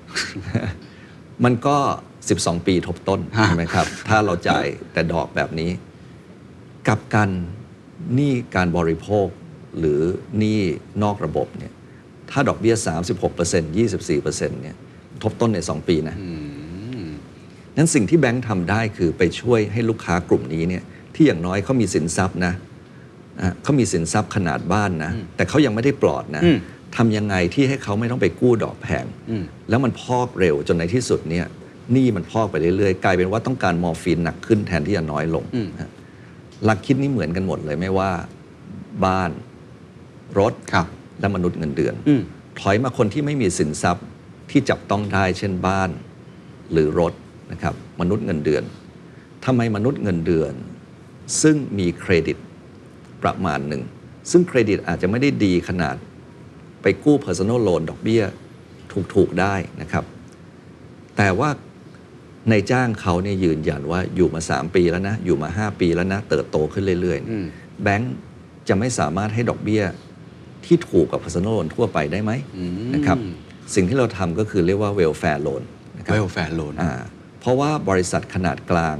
[1.44, 1.78] มันก็
[2.22, 5.70] 12 ปีทบต้นใช่ไหมครับ ถ้าเราจ่ายแต่ดอกแบบนี้
[6.88, 7.30] กลับกัน
[8.16, 9.28] หนี้การบริโภค
[9.80, 10.00] หรือ
[10.38, 10.60] หนี้
[11.04, 11.74] นอกระบบเนี่ย
[12.32, 12.76] ถ้าดอกเบี้ย
[13.32, 13.78] 36%
[14.20, 14.76] 24%เนี่ย
[15.24, 16.16] ทบต้นใน 2 ปีนะ
[17.78, 20.84] นั้นสิ่งที่แบงค์ทำได้คือไปช่วยให้ลูกค้ากลุ่มนี้เนี่ย
[21.16, 22.54] ที่อย่างน้อยเขามีสินทรัพย์นะ
[23.42, 26.58] อะเขามีสินทรัพย์ขนาดบ้านนะ แต่เขายังไม่ได้ปลอดนะอืม
[26.96, 31.46] ทำยังไงที่ให้เขาไม่ต้องไปกู้ดอกแพงอืมแล้วมันพอกเร็วจนในที่สุดเนี่ย
[31.92, 35.90] หนี้มันพอกไปเรื่อยๆ กลายเป็นว่าต้องการมอร์ฟีนหนักขึ้นแทนที่จะน้อยลงอืมนะ
[36.66, 38.12] หลักคิดนี้เหมือนกันหมดเลยไม่ว่า
[39.06, 39.32] บ้าน
[40.40, 40.88] รถครับ
[41.22, 42.22] และมนุษย์เงินเดือนอืม
[42.60, 44.06] ถอยมาคนที่ไม่มีสินทรัพย์
[44.50, 45.90] ที่จับต้องได้เช่นบ้าน
[46.72, 47.14] หรือรถ
[47.52, 48.64] นะครับมนุษย์เงินเดือน
[49.46, 50.54] ทำไมมนุษย์เงินเดือน
[51.42, 52.38] ซึ่งมีเครดิต
[53.24, 53.84] ประมาณหนึ่ง
[54.32, 55.96] ซึ่งเครดิตอาจจะไม่ได้ดีขนาด
[56.82, 58.24] ไปกู้ personal loan ดอกเบี้ย
[59.14, 60.04] ถูกๆได้นะครับ
[61.18, 61.50] แต่ว่า
[62.50, 68.16] ในจ้างเขาเนี่ยยืนยันว่าอยู่มา 3 ปีแล้วนะ อยู่มา 5 ปีแล้วนะ เติบโตขึ้นเรื่อยอืมๆแบงก์
[68.68, 69.84] จะไม่สามารถให้ดอกเบี้ย
[70.66, 73.18] ที่ถูกกับ personal loan ทั่วไปได้ไหมอืมนะครับ
[73.76, 75.64] สิ่งที่เราทำก็คือเรียกว่า welfare loan
[75.98, 76.94] นะครับ welfare loan อ่า
[77.40, 78.98] เพราะว่าบริษัทขนาดกลาง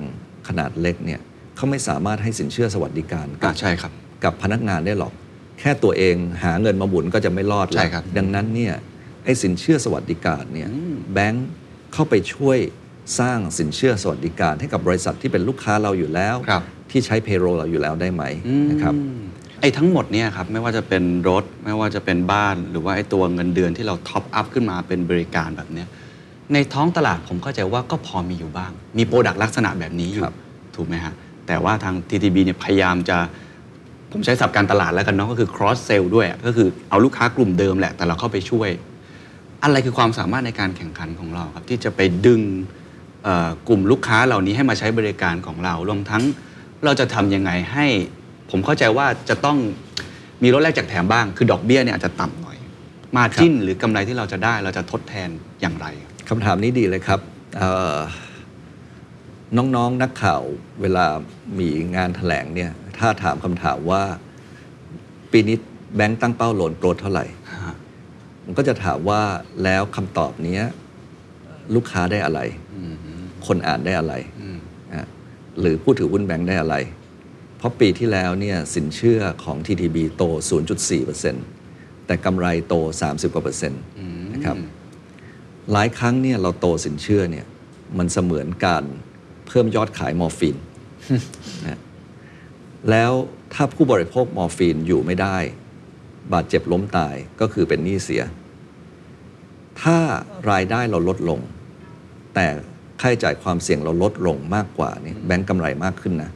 [0.48, 1.22] ขนาดเล็กเนี่ย
[1.56, 3.92] เขาไม่สามารถให้สินเชื่อสวัสดิการกัอ่าใช่ครับ
[4.24, 5.14] กับพนักงานได้หรอก
[5.60, 8.74] แค่ตัวเองหาเงินมาหมุนก็จะไม่รอดแล้วใช่ครับดังนั้นเนี่ย
[9.26, 10.70] ไอ้สินเชื่อสวัสดิการเนี่ย
[11.14, 11.48] แบงค์
[11.94, 12.58] เข้าไปช่วย
[13.20, 18.24] สร้างสินเชื่อสวัสดิการให้กับบริษัทที่เป็นลูกค้าเราอยู่แล้วครับที่ใช้ payroll เราอยู่แล้วได้ไหม
[18.72, 18.96] นะครับ
[19.62, 25.88] ไอ้ทั้งหมดเนี่ยครับไม่ว่าจะเป็นรถ ไม่ว่าจะเป็นบ้าน หรือว่าไอ้ตัวเงินเดือนที่เรา top up ขึ้นมาเป็นบริการแบบเนี้ย
[26.54, 30.36] ในท้องตลาดผมเข้าใจว่าก็พอมีอยู่บ้าง มี product ลักษณะแบบนี้อยู่ครับ
[30.76, 31.14] ถูกไหมฮะ
[31.48, 33.18] แต่ว่าทาง TTB เนี่ยพยายามจะ
[34.12, 38.70] ผมใช้ศัพท์การตลาดแล้วกันเนาะก็คือ cross sell ด้วยอะก็คือเอาลูกค้ากลุ่มเดิมแหละ แต่เราเข้าไปช่วย
[39.64, 42.42] อะไรคือความสามารถในการแข่งขันของเราครับ ที่จะไปดึง
[43.24, 46.24] เอ่อกลุ่มลูกค้าเหล่านี้ให้มาใช้บริการของเรารวมทั้ง
[46.86, 47.88] เราจะทำยังไงให้
[48.52, 49.58] ผมเข้าใจว่าจะต้อง
[50.44, 52.58] มีลดแลกแจกแถมบ้าง คือดอกเบี้ยเนี่ยอาจจะต่ำหน่อย
[53.16, 55.30] มาจิ้นหรือกำไรที่เราจะได้เราจะทดแทน
[55.62, 55.88] อย่างไร
[56.30, 57.20] คำถามนี้ดีเลยครับ
[57.58, 57.98] เอ่อ
[59.58, 60.42] น้องๆนนักข่าว
[60.82, 61.06] เวลา
[61.60, 64.04] มีงานถแถลงเนี่ยถ้าถามคำถามว่า
[65.32, 65.58] ปีนี้
[65.96, 67.26] แบงค์ตั้งเป้าโหลนโกรธเท่าไหร่
[68.46, 69.22] มันก็จะถามว่า
[69.64, 70.64] แล้วคำตอบเนี้ย
[71.76, 72.40] ลูกค้าได้อะไร
[73.48, 74.14] คนอ่านได้อะไร
[74.94, 75.08] นะ
[75.60, 76.76] หรือผู้ถือหุ้นแบงค์ได้อะไร
[77.62, 80.24] เพราะปีที่แล้วเนี่ยสินเชื่อของ TTB โต
[81.12, 82.76] 0.4%แต่กำไรโต
[83.08, 83.82] 30 กว่าเปอร์เซ็นต์
[84.34, 84.58] นะครับ
[85.72, 87.46] หลายครั้งเนี่ยเราโตสินเชื่อเนี่ย
[87.98, 88.84] มันเสมือนการ
[89.48, 90.58] เพิ่มยอดขายมอร์ฟีน
[91.68, 91.80] นะ
[92.90, 93.12] แล้ว
[93.54, 95.38] ถ้าผู้บริโภคมอร์ฟีนอยู่ไม่ได้
[96.34, 98.24] บาดเจ็บล้มตายก็คือเป็นหนี้เสีย
[99.82, 99.98] ถ้า
[100.52, 101.40] รายได้เราลดลง
[102.36, 102.48] แต่
[103.02, 106.32] ค่าใช้จ่ายความเสี่ยงเราลดลงมากกว่าเนี่ยแบงก์กำไรมากขึ้นนะ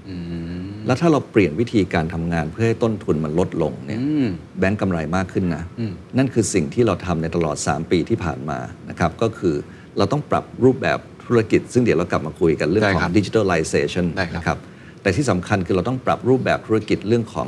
[0.88, 4.28] แล้วถ้าเราเปลี่ยนวิธีการทำงานเพื่อให้ต้นทุนมันลดลงเนี่ยอืม
[4.60, 9.56] แบงก์กำไรมากขึ้นนะอืมนั่นคือสิ่งที่เราทำในตลอด 3 ปีที่ผ่านมานะครับก็คือ
[9.98, 14.58] เราต้องปรับรูปแบบธุรกิจ ซึ่งเดี๋ยวเรากลับมาคุยกันเรื่องได้ขอครังบ digitalization ได้ครับนะครับ
[15.02, 17.48] แต่ที่สำคัญคือเราต้องปรับรูปแบบธุรกิจเรื่องของ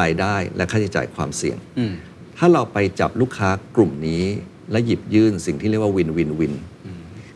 [0.00, 1.92] รายได้และค่าใช้จ่ายความเสี่ยงอืม
[2.38, 4.24] ถ้าเราไปจับลูกค้ากลุ่มนี้
[4.72, 6.54] และหยิบยื่นสิ่งที่เรียกว่าวินวินวิน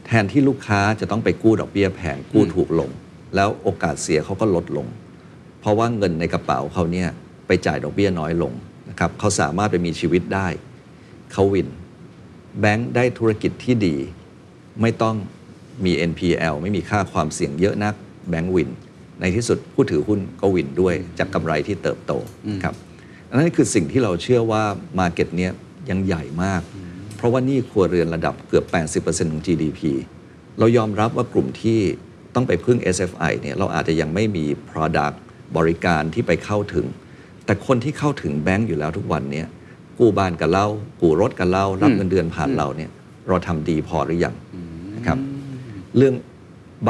[0.07, 2.91] แทนที่ลูกค้าจะต้องไปกู้ดอกเบี้ยแพงกู้ถูกลง
[3.37, 4.87] แล้วโอกาสเสียเขาก็ลดลง
[5.63, 7.09] เพราะว่าเงินในกระเป๋าเขาเนี่ย
[7.47, 8.53] ไปจ่ายดอกเบี้ยน้อยลง
[8.91, 10.49] นะครับเขาสามารถไปมีชีวิตได้
[11.33, 11.69] เขา win
[12.61, 13.97] แบงค์ได้ธุรกิจที่ดี
[14.81, 15.17] ไม่ต้อง
[15.85, 17.95] มี NPL ไม่มีค่าความเสี่ยงเยอะนัก
[18.29, 18.71] แบงค์ win
[19.21, 22.13] ในที่สุดผู้ถือหุ้นก็ win ด้วยจากกำไรที่เติบโต
[22.65, 22.75] ครับ
[23.29, 24.63] อันนั้นคือสิ่งที่เราเชื่อว่า
[24.99, 25.53] market เนี้ย
[25.91, 26.63] ยังใหญ่มาก
[27.17, 28.65] เพราะว่านี่ครัวเรือนระดับเกือบ
[29.05, 29.81] 80%ของ GDP
[30.59, 31.81] เรายอมรับว่ากลุ่มที่
[32.35, 35.17] ต้องไปพึ่ง SFI เนี่ยเราอาจจะยังไม่มี Product
[35.57, 36.87] บริการที่ไปเข้าถึง
[37.45, 39.47] แต่คนที่เข้าถึงแบงก์อยู่แล้วทุกวันเนี้ย
[39.99, 40.67] กู้บ้านกับเรา
[41.01, 42.91] กู้รถกับเรารับเงินเดือนผ่านเราเนี่ย
[43.29, 44.35] เราทำดีพอหรือยัง
[45.97, 46.15] เรื่อง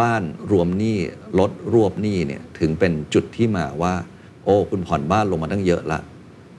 [0.00, 0.22] บ้าน
[0.52, 0.96] รวมหนี้
[1.38, 3.94] ลดรวบหนี้เนี่ยถึงเป็นจุดที่มาว่า
[4.44, 6.00] โอ้คุณผ่อนบ้านลงมาตั้งเยอะละ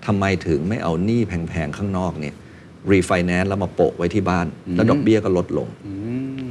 [0.06, 2.36] ทำไมถึงไม่เอาหนี้แพงๆข้างนอกเนี่ย
[2.92, 5.94] รีไฟแนนซ์แล้วมาโปะไว้ที่บ้าน แล้วดอกเบี้ยก็ลดลงอื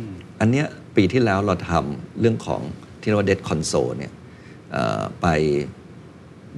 [0.02, 0.04] ม
[0.40, 2.60] อันเนี้ยปีที่แล้วเราทำเรื่องของ
[3.00, 4.20] ที่เรียกว่า debt console เนี่ยเอ่อ
[5.22, 5.26] ไป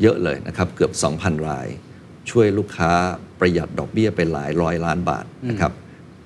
[0.00, 1.66] เยอะเลยนะครับเกือบ 2,000 ราย
[2.30, 2.90] ช่วยลูกค้า
[3.40, 5.72] ประหยัดดอกเบี้ยไปหลายร้อยล้านบาทนะครับ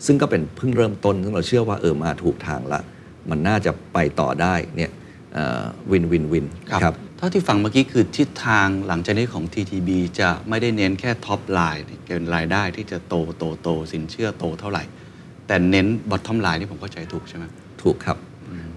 [0.07, 2.81] ซึ่งก็เป็นเพิ่งเริ่มต้น ซึ่งเราเชื่อว่าเออมาถูกทางละ
[3.31, 4.90] มันน่าจะไปต่อได้เนี่ย
[5.90, 14.83] วินวินวินครับครับเท่าที่ฟังเมื่อกี้คือทิศทางหลังจากนี้ของ TTB จะไม่ได้เน้นแค่ top line เกินรายได้ที่จะโตโตโตสินเชื่อโตเท่าไหร่
[15.46, 17.44] แต่เน้น bottom line นี่ผมเข้าใจถูกใช่ไหม
[17.83, 18.16] ถูกครับ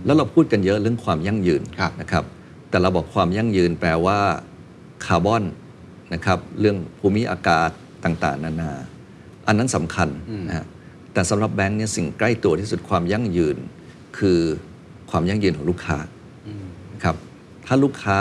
[0.05, 2.23] แล้วเราพูดกันเยอะเรื่องความยั่งยืนครับนะครับ
[2.71, 4.19] แต่เราบอกความยั่งยืนแปลว่า
[5.05, 5.43] คาร์บอน
[6.13, 7.69] นะครับเรื่องภูมิอากาศ
[8.05, 8.71] ต่างๆ นานา
[9.47, 10.09] อันนั้นสำคัญ
[10.47, 10.65] นะฮะ
[11.13, 13.57] แต่สำหรับแบงค์เนี่ยสิ่งใกล้ตัวที่สุดความยั่งยืน
[14.17, 14.39] คือ
[15.11, 15.97] ความยั่งยืนของลูกค้า
[16.93, 17.15] นะครับ
[17.65, 18.19] ถ้าลูกค้า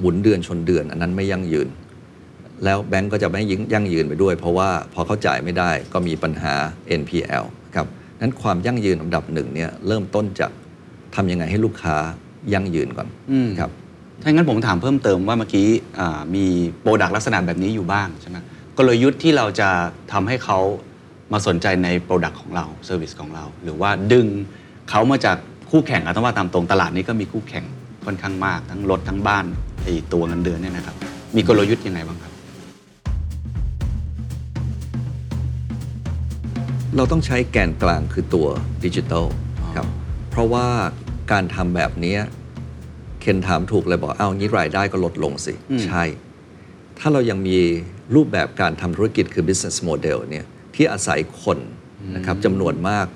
[0.00, 1.68] หมุนเดือนชนเดือน อันนั้นไม่ยั่งยืน
[2.64, 6.54] แล้วแบงก์ก็จะไม่ยิ่งยั่งยืนไปด้วย เพราะว่าพอเขาจ่ายไม่ได้ก็มีปัญหา
[7.00, 7.44] NPL
[7.74, 7.86] ครับ
[8.20, 10.50] นั้นความยั่งยืนอันดับหนึ่งเนี่ยเริ่มต้นจาก
[11.14, 11.96] ทำยังไงให้ลูกค้า
[12.52, 13.70] ยั่งยืนก่อนอืมครับ
[14.22, 15.66] ถ้างั้นผมถามเพิ่มเติมว่าเมื่อกี้
[15.98, 16.44] อ่ามี
[16.80, 18.36] product ลักษณะแบบนี้อยู่บ้างใช่ไหม
[18.78, 19.68] กลยุทธ์ที่เราจะ
[20.12, 20.58] ทำให้เขา
[21.32, 24.26] มาสนใจใน product ของเรา service ของเรา หรือว่าดึง
[24.90, 25.36] เขามาจาก
[25.70, 27.64] คู่แข่งอะต้องว่าตามตรงตลาดนี้ก็มีคู่แข่ง
[28.04, 29.44] ค่อนข้างมาก ทั้งรถทั้งบ้าน
[29.82, 30.96] ไอตัวเงินเดือนเนี่ยนะครับ
[31.36, 32.32] มีกลยุทธ์ยังไงบ้างครับ
[36.96, 38.46] เราต้องใช้แกนกลางคือตัว
[38.84, 39.26] ดิจิทัล
[39.76, 39.86] ครับ
[40.30, 40.66] เพราะว่า
[41.30, 42.20] การทำแบบเนี้ย
[43.20, 46.02] เคนถามถูกเลยบอกเอางี้รายได้ก็ลดลงสิอืมใช่
[46.98, 47.58] ถ้าเรายังมี
[48.14, 51.58] รูปแบบการทำธุรกิจคือ business model เนี่ยที่อาศัยคน
[52.16, 53.06] นะครับจำนวนมาก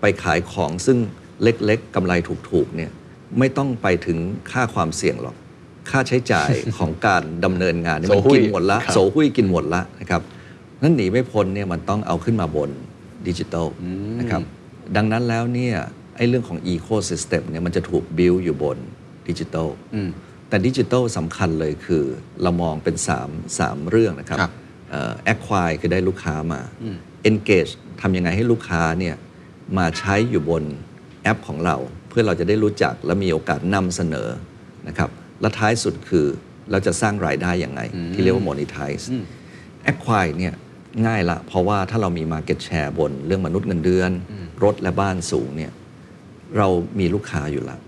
[0.00, 0.98] ไปขายของซึ่ง
[1.42, 2.12] เล็กๆกำไร
[2.50, 2.90] ถูกๆเนี่ย
[3.38, 4.18] ไม่ต้องไปถึง
[4.50, 5.36] ค่าความเสี่ยงหรอก
[5.90, 10.22] ค่าใช้จ่ายของการดำเนินงานเนี่ยมันโซหุ้ยกินหมดละครับโซหุ้ยกินหมดละนะครับ
[10.82, 12.70] นั้นหนีไม่พ้นเนี่ยมันต้องเอาขึ้นมาบน
[13.26, 13.66] ดิจิทัล
[14.20, 14.42] นะครับ
[14.96, 15.76] ดังนั้นแล้วเนี่ย
[16.16, 18.78] ไอ้เรื่องของ Ecosystem เนี่ยมันจะถูกบิวอยู่บน
[19.28, 20.10] ดิจิทัลอืม
[20.48, 22.04] แต่ดิจิทัลสำคัญเลยคือ
[22.42, 24.52] เรามองเป็น3 3เรื่องนะครับครับ
[24.90, 26.60] เอ่อ acquire คือได้ลูกค้ามา
[27.30, 29.14] engage ทำยังไงให้ลูกค้าเนี่ย
[29.78, 30.62] มาใช้อยู่บน
[31.22, 31.76] แอปของเรา
[32.08, 34.28] เพื่อเราจะได้รู้จักและมีโอกาสนำเสนอ
[34.88, 36.26] นะครับและท้ายสุดคือ
[36.70, 37.80] เราจะสร้างรายได้อย่างไง
[38.14, 39.04] ที่เรียกว่า monetize
[39.90, 40.54] acquire เนี่ย
[41.06, 44.10] ง่ายละ เพราะว่าถ้าเรามี market share บนเรื่องมนุษย์เงินเดือน
[44.64, 45.72] รถและบ้านสูงเนี่ย
[46.58, 47.80] เรามีลูกค้าอยู่แล้ว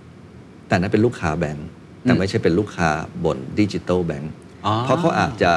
[0.69, 1.67] แต่นั้นเป็นลูกค้าแบงก์
[2.03, 2.91] แต่ไม่ใช่เป็นลูกค้า
[3.25, 4.33] บนดิจิ t a ลแบงก์
[4.67, 5.53] อ๋อเพราะเขาอาจจะ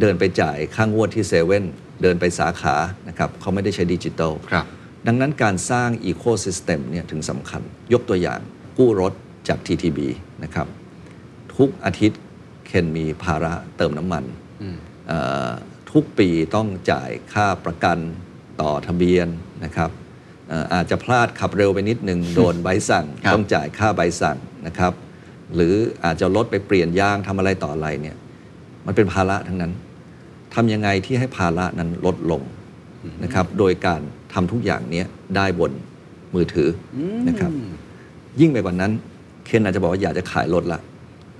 [0.00, 1.64] เดินไปจ่ายค่างวดที่เซเว่น
[2.02, 2.76] เดินไปสาขา
[3.08, 4.66] นะครับเขาไม่ได้ใช้ดิจิ t a ลครับ
[5.06, 8.40] ดังนั้นการสร้างอีโค y ิสเต็มเนี่ยถึงสำคัญ ยกตัวอย่าง
[8.78, 9.12] กู้รถ
[9.48, 9.98] จาก TTB
[10.44, 10.66] นะครับ
[11.56, 12.20] ทุกอาทิตย์
[12.66, 14.24] เคนมีภาระเติมน้ำมัน
[15.08, 15.50] เอ่อ
[15.92, 17.98] ทุกปีต้องจ่ายค่าประกัน
[18.60, 19.28] ต่อทะเบียน
[19.64, 24.92] นะครับเอ่ออาจจะพลาดขับเร็วไปนิดนึงโดนใบสั่ง ครับ ต้องจ่ายค่าใบสั่งนะครับ
[25.54, 28.16] หรืออาจจะรถไปเปลี่ยนยางทำอะไรต่ออะไรเนี่ย
[28.86, 29.72] มันเป็นภาระทั้งนั้น
[30.54, 32.42] ทำยังไงที่ให้ภาระนั้นลดลง
[33.24, 34.00] นะครับ โดยการ
[34.32, 35.06] ทำทุกอย่างเนี้ย
[35.36, 35.72] ได้บน
[36.34, 37.52] มือถืออนะครับ
[38.40, 38.92] ยิ่งไปกว่านั้น
[39.44, 40.80] เคนอาจจะบอกว่าอยากจะขายรถละ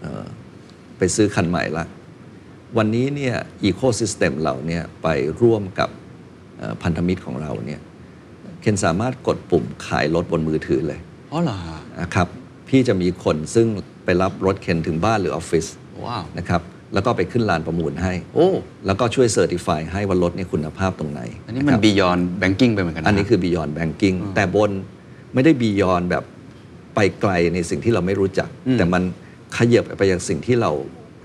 [0.00, 0.24] เอ่อ
[0.98, 1.84] ไปซื้อคันใหม่ละ
[2.78, 5.08] วันนี้เนี่ยอีโค y ิสเต็มเราเนี่ยไป
[5.42, 5.90] ร่วมกับ
[6.58, 11.00] เอ่อพันธมิตรของเราเนี่ยเคนสามารถกดปุ่มขายรถบนมือถือเลย
[11.32, 11.58] อ๋อเหรอ
[12.00, 12.28] นะครับ
[12.68, 13.66] พี่จะมีคนซึ่ง
[14.04, 15.66] ไปรับรถเคนถึงบ้านหรือออฟฟิศ
[16.04, 16.62] ว้าวนะครับ
[16.94, 18.48] แล้วก็ไปขึ้นลานประมูลให้ โอ้
[18.86, 24.70] แล้วก็ช่วย certify ให้ว่ารถเนี่ยคุณภาพตรงไหน อันนี้มันนะครับ beyond banking ไปเหมือนกันนะอันนี้คือ beyond banking แต่บน
[25.34, 26.24] ไม่ได้ beyond แบบ
[26.94, 29.02] ไปไกลในสิ่งที่เราไม่รู้จักอืมแต่มัน
[29.56, 30.70] ขยับไปยังสิ่งที่เรา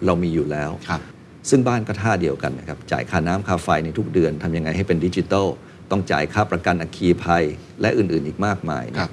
[0.05, 1.01] เรามีอยู่แล้วครับ
[1.49, 5.47] ซึ่งบ้านก็ท่าเดียวกันนะครับ จ่ายค่าน้ำค่าไฟในทุกเดือนทำยังไงให้เป็นดิจิทัล
[5.93, 7.43] ต้องจ่ายค่าประกันอัคคีภัย
[7.81, 9.11] และอื่นๆอีกมากมายเนี่ยครับ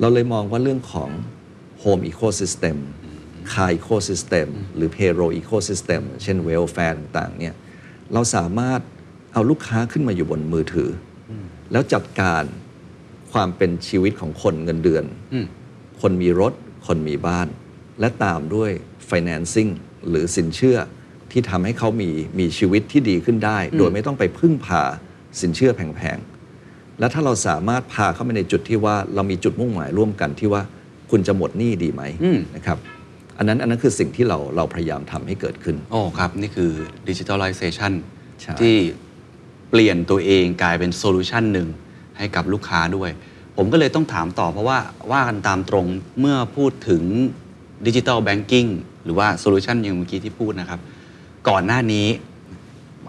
[0.00, 1.10] เราเลยมองว่าเรื่องของ
[1.82, 2.78] Home Ecosystem
[3.52, 7.54] Car Ecosystem หรือ Payroll Ecosystem เช่น Welfare ต่างๆเนี่ย
[8.12, 8.80] เราสามารถ
[9.32, 10.90] เอาลูกค้าขึ้นมาอยู่บนมือถือ
[11.30, 11.32] อ
[11.72, 12.44] แล้วจัดการ
[13.32, 15.46] ความเป็นชีวิตของคนเงินเดือนอืม
[16.00, 16.52] คนมีรถ
[16.86, 17.48] คนมีบ้าน
[18.00, 18.70] และตามด้วย
[19.10, 19.70] financing
[20.08, 20.78] หรือสินเชื่อ
[21.30, 24.82] ที่ทำให้เขามีมีชีวิตที่ดีขึ้นได้ โดยไม่ต้องไปพึ่งพา
[25.40, 30.62] สินเชื่อแพงๆ และถ้าเราสามารถพาเข้าไปในจุดที่ว่าเรามีจุดมุ่งหมายร่วมกันที่ว่า
[31.10, 32.78] คุณจะหมดหนี้ดีไหมอืมนะครับ
[33.38, 36.70] อันนั้นอันนั้นคือสิ่งที่เราเราพยายามทำให้เกิดขึ้นโอ้ครับ นี่คือ
[37.08, 37.92] ดิจิทัลไลเซชัน
[38.40, 38.76] ใช่ที่
[39.70, 41.68] เปลี่ยนตัวเองกลายเป็น solution หนึ่ง
[42.18, 43.10] ให้กับลูกค้าด้วย
[43.56, 44.78] ผมก็เลยต้องถามต่อเพราะว่า
[45.12, 45.86] ว่ากันตามตรง
[46.20, 47.02] เมื่อพูดถึง
[47.86, 48.66] ดิจิ t a ลแบงกิ้ง
[49.04, 50.80] หรือว่าโซลูชันอย่างเมื่อกี้ที่พูดนะครับ
[51.48, 52.06] ก่อนหน้านี้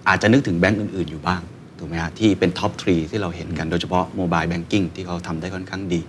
[0.08, 1.42] อาจจะนึกถึงแบงก์อื่น ๆ อยู่บ้าง
[1.82, 6.02] ถูกไหมฮะที่เป็น top three ที่เราเห็นกันโดยเฉพาะ mobile banking ที่เขาทำได้ค่อนข้างดี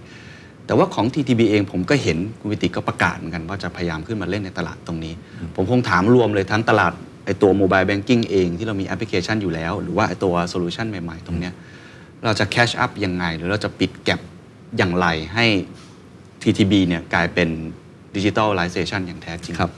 [0.66, 5.14] แต่ว่าของ TTB เองผมก็เห็นคุณวิติก็ประกาศเหมือนกันว่าจะพยายามขึ้นมาเล่นในตลาดตรงนี้
[5.56, 6.92] ผมคงถามรวมเลยทั้งตลาด
[7.24, 11.52] ไอตัว mobile banking เองที่เรามีแอปพลิเคชันอยู่แล้ว หรือว่าไอตัว solution ใใหม่ ๆ ตรงเนี้ย
[12.24, 14.20] เราจะ catch up ยังไง หรือเราจะปิด gap
[14.76, 15.46] อย่างไรให้
[16.42, 17.48] TTB เนี่ยกลายเป็น
[18.16, 19.72] ดิจิ t a ลไลเ zation อย่างแท้จริงครับ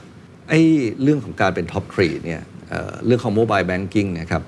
[0.49, 0.61] ไอ้
[1.01, 4.43] เรื่องของการเป็น top three เนี่ยเอ่อเรื่องของ mobile banking เนี่ยครับ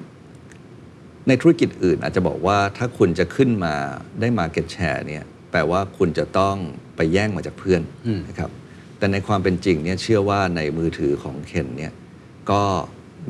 [1.28, 3.74] ในธุรกิจอื่นอาจจะบอกว่าถ้าคุณจะขึ้นมา
[4.20, 6.56] ได้ market share เนี่ยแปลว่าคุณจะต้อง
[6.96, 8.50] ไปแย่งมาจากเพื่อนอืมนะครับ
[8.98, 11.94] แต่ในความเป็นจริงเนี่ยเชื่อว่าในมือถือของเคนเนี่ย
[12.52, 12.62] ก็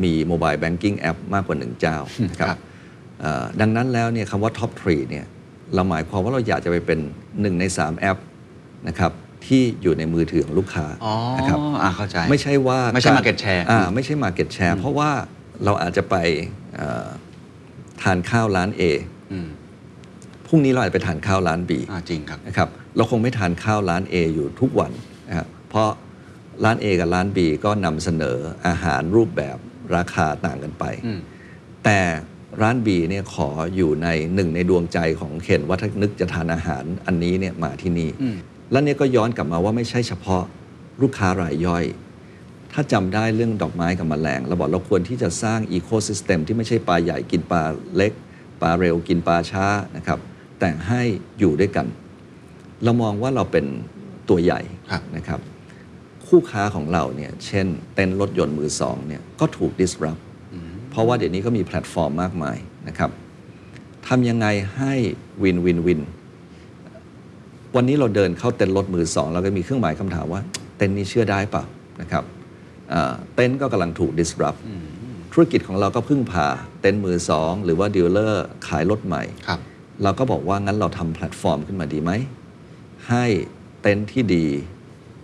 [0.03, 1.97] มี mobile banking app มากกว่าหนึ่งเจ้า
[2.31, 2.60] นะคครัรับบ
[3.19, 5.25] เอ่อดังนั้นแล้วเนี่ยคำว่า top three เนี่ย
[5.75, 6.99] เราหมายความว่าเราอยากจะไปเป็น
[7.41, 8.17] หนึ่งในสามแอป
[8.88, 9.12] นะครับ
[9.45, 15.10] ที่อยู่ในมือถือของลูกค้าอ๋อนะครับอ่าเข้าใจไม่ใช่ว่าไม่ใช่ก็ market share อ่าไม่ใช่ market share เพราะว่า
[15.65, 16.15] เราอาจจะไป
[16.75, 17.07] เอ่อ
[18.01, 18.81] ทานข้าวร้าน A
[19.31, 19.47] อืม
[20.47, 24.91] พรุ่งนี้เราอาจจะไปทานข้าวร้าน B อ่าจริงครับนะครับ เราคงไม่ทานข้าวร้าน A อยู่ทุกวัน
[25.27, 25.89] นะครับเพราะ
[26.63, 29.57] ร้าน A กับร้าน B ก็นำเสนออาหารรูปแบบ
[29.95, 31.19] ราคาต่างกันไปอืม
[31.86, 31.99] แต่
[32.62, 38.36] ร้าน B เนี่ยขออยู่ในหนึ่งในดวงใจของเคนว่าถ้านึกจะทานอาหารอันนี้เนี่ยมาที่นี่อืม
[38.71, 40.43] แล้วเนี่ยก็ย้อนกลับมาว่าไม่ใช่เฉพาะ
[41.01, 41.83] ลูกค้ารายย่อย
[42.79, 47.61] ถ้าจำได้เรื่องดอกไม้กับแมลงเราบอกเราควรที่จะสร้างอีโค y ิสเต็มที่ไม่ใช่ปลาใหญ่กินปลา
[47.95, 48.11] เล็ก
[48.61, 49.65] ปลาเร็วกินปลาช้า
[49.97, 50.19] นะครับ
[50.59, 51.01] แต่ให้
[51.39, 51.87] อยู่ด้วยกัน
[52.83, 53.65] เรามองว่าเราเป็น
[54.29, 54.61] ตัวใหญ่
[54.91, 55.39] ครับนะครับ
[56.27, 60.21] คู่ค้าของเราเนี่ยเช่น เต้นรถยนต์มือสองเนี่ยก็ถูก disrupt
[60.89, 63.11] เพราะว่าเดี๋ยวนี้ก็มีแพลตฟอร์มมากมายนะครับ
[64.07, 64.93] ทำยังไงให้
[65.43, 66.01] วินวินวิน
[67.75, 70.41] วันนี้เราเดินเข้าเต็นท์รถมือสองเราก็มีเครื่องหมายคำถามว่า
[70.77, 71.65] เต็นท์นี้เชื่อได้เปล่า
[72.01, 72.37] นะครับอ่า
[73.36, 74.60] เต็นท์ก็กำลังถูก disrupt
[75.34, 76.47] ธุรกิจของเราก็พึ่งพา
[76.82, 79.60] เต็นท์มือสองหรือว่าดีลเลอร์ขายรถใหม่ ครับ
[80.04, 82.12] เราก็บอกว่างั้นเราทำแพลตฟอร์มขึ้นมาดีไหม
[83.10, 83.26] ให้
[83.82, 84.45] เต็นท์ที่ดี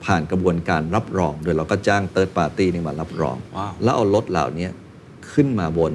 [0.05, 4.67] ผ่านกระบวนการรับรอง โดยเราก็จ้าง third party นี่มารับรอง ว้าว แล้วเอารถเหล่านี้
[5.33, 5.93] ขึ้นมาบน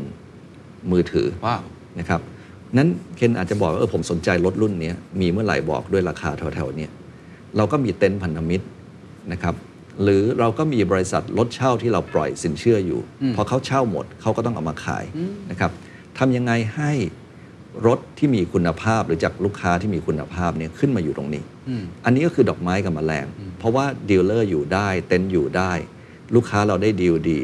[0.90, 1.62] มือถือ ว้าว
[1.98, 2.20] นะครับ
[2.76, 6.90] นั้นเคนอาจจะบอกว่าเออผมสนใจรถรุ่นนี้มีเมื่อไหร่บอกด้วยราคาแถวๆเนี้ย
[7.56, 8.66] เราก็มีเต็นท์พันธมิตร
[9.32, 9.54] นะครับ
[10.02, 13.00] หรือเราก็มีบริษัทรถเช่าที่เราปล่อยสินเชื่ออยู่
[13.36, 15.04] พอเขาเช่าหมดเขาก็ต้องเอามาขาย
[15.50, 15.70] นะครับ
[16.18, 16.92] ทำยังไงให้
[17.86, 23.26] รถที่มีคุณภาพหรือจากลูกค้าที่มีคุณภาพเนี่ยขึ้นมาอยู่ตรงนี้อืมอันนี้ก็คือดอกไม้กับแมลง
[23.58, 25.72] เพราะว่าดีลเลอร์อยู่ได้ เต็นท์อยู่ได้
[26.34, 27.40] ลูกค้าเราได้ดีลดี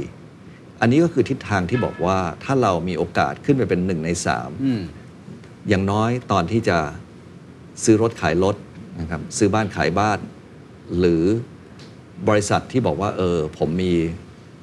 [0.80, 4.82] อันนี้ก็คือทิศทางที่บอกว่าถ้าเรามีโอกาสขึ้นไปเป็นหนึ่งในสามอืม
[5.68, 6.78] อย่างน้อยตอนที่จะ
[7.84, 8.56] ซื้อรถขายรถ
[9.00, 10.18] นะครับซื้อบ้านขายบ้าน
[10.98, 11.24] หรือ
[12.28, 13.92] บริษัทที่บอกว่าเออผมมี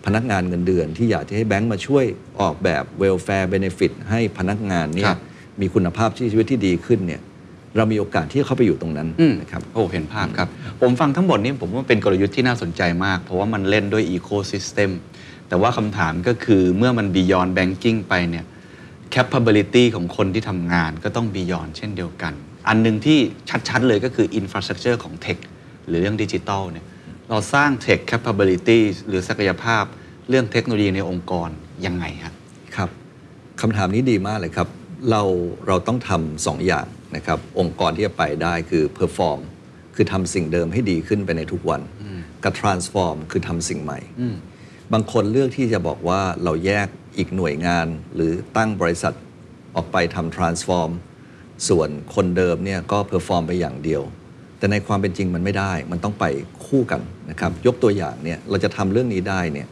[0.05, 2.05] พนักงานเงินเดือน ที่อยากจะให้แบงก์มาช่วย
[2.39, 5.19] ออกแบบ welfare benefit ให้พนักงานเนี่คยรับ
[5.61, 7.21] มีคุณภาพชีวิตที่ดีขึ้นเนี่ย
[7.77, 10.49] เรามีโอกาสที่จะเข้าไปอยู่ตรงนั้นอืมนะครับ โอ้ เห็นภาพครับ
[10.81, 14.91] ผมฟังทั้งหมดนี้ผมว่าเป็นกลยุทธ์ที่น่าสนใจมาก เพราะว่ามันเล่นด้วย Ecosystem
[15.47, 18.45] แต่ว่าคำถามก็คือเมื่อมัน Beyond Banking ไปเนี่ย
[19.15, 22.33] capability ของคนที่ทำงานก็ต้อง Beyond เช่นเดียวกัน
[22.67, 23.19] อันหนึ่งที่
[23.69, 25.39] ชัดๆเลยก็คือ Infrastructure ของ Tech
[25.87, 26.85] หรือเรื่องดิจิทัลเนี่ย
[27.33, 29.83] เราสร้าง Tech capability หรือศักยภาพ
[30.29, 31.49] เรื่องเทคโนโลยีในองค์กร
[31.85, 32.33] ยังไงฮะ
[32.75, 32.89] ครับ
[33.61, 34.67] คำถามนี้ดีมากเลยครับ
[35.09, 35.23] เรา
[35.67, 39.39] เราต้องทำสองอย่างนะครับ องค์กรที่จะไปได้คือ perform
[39.95, 41.81] คือทำสิ่งเดิมให้ดีขึ้นไปในทุกวัน
[42.43, 44.35] กับ transform คือทำสิ่งใหม่อืม
[44.93, 49.13] บางคนเลือกที่จะบอกว่าเราแยกอีกหน่วยงาน หรือตั้งบริษัท
[49.75, 50.91] ออกไปทำ transform
[51.67, 54.03] ส่วนคนเดิมเนี่ยก็ perform ไปอย่างเดียว
[54.61, 56.25] แต่ในความเป็นจริงมันไม่ได้ มันต้องไป
[56.67, 59.67] คู่กันนะครับยกตัวอย่างเนี่ยเราจะทำเรื่องนี้ได้เนี่ย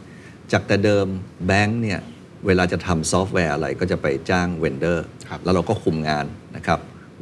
[0.52, 1.06] จากแต่เดิม
[1.46, 2.00] แบงค์เนี่ย
[2.46, 6.26] เวลาจะทำซอฟต์แวร์อะไรก็จะไปจ้าง vendor ครับแล้วเราก็คุมงาน
[6.56, 6.78] นะครับ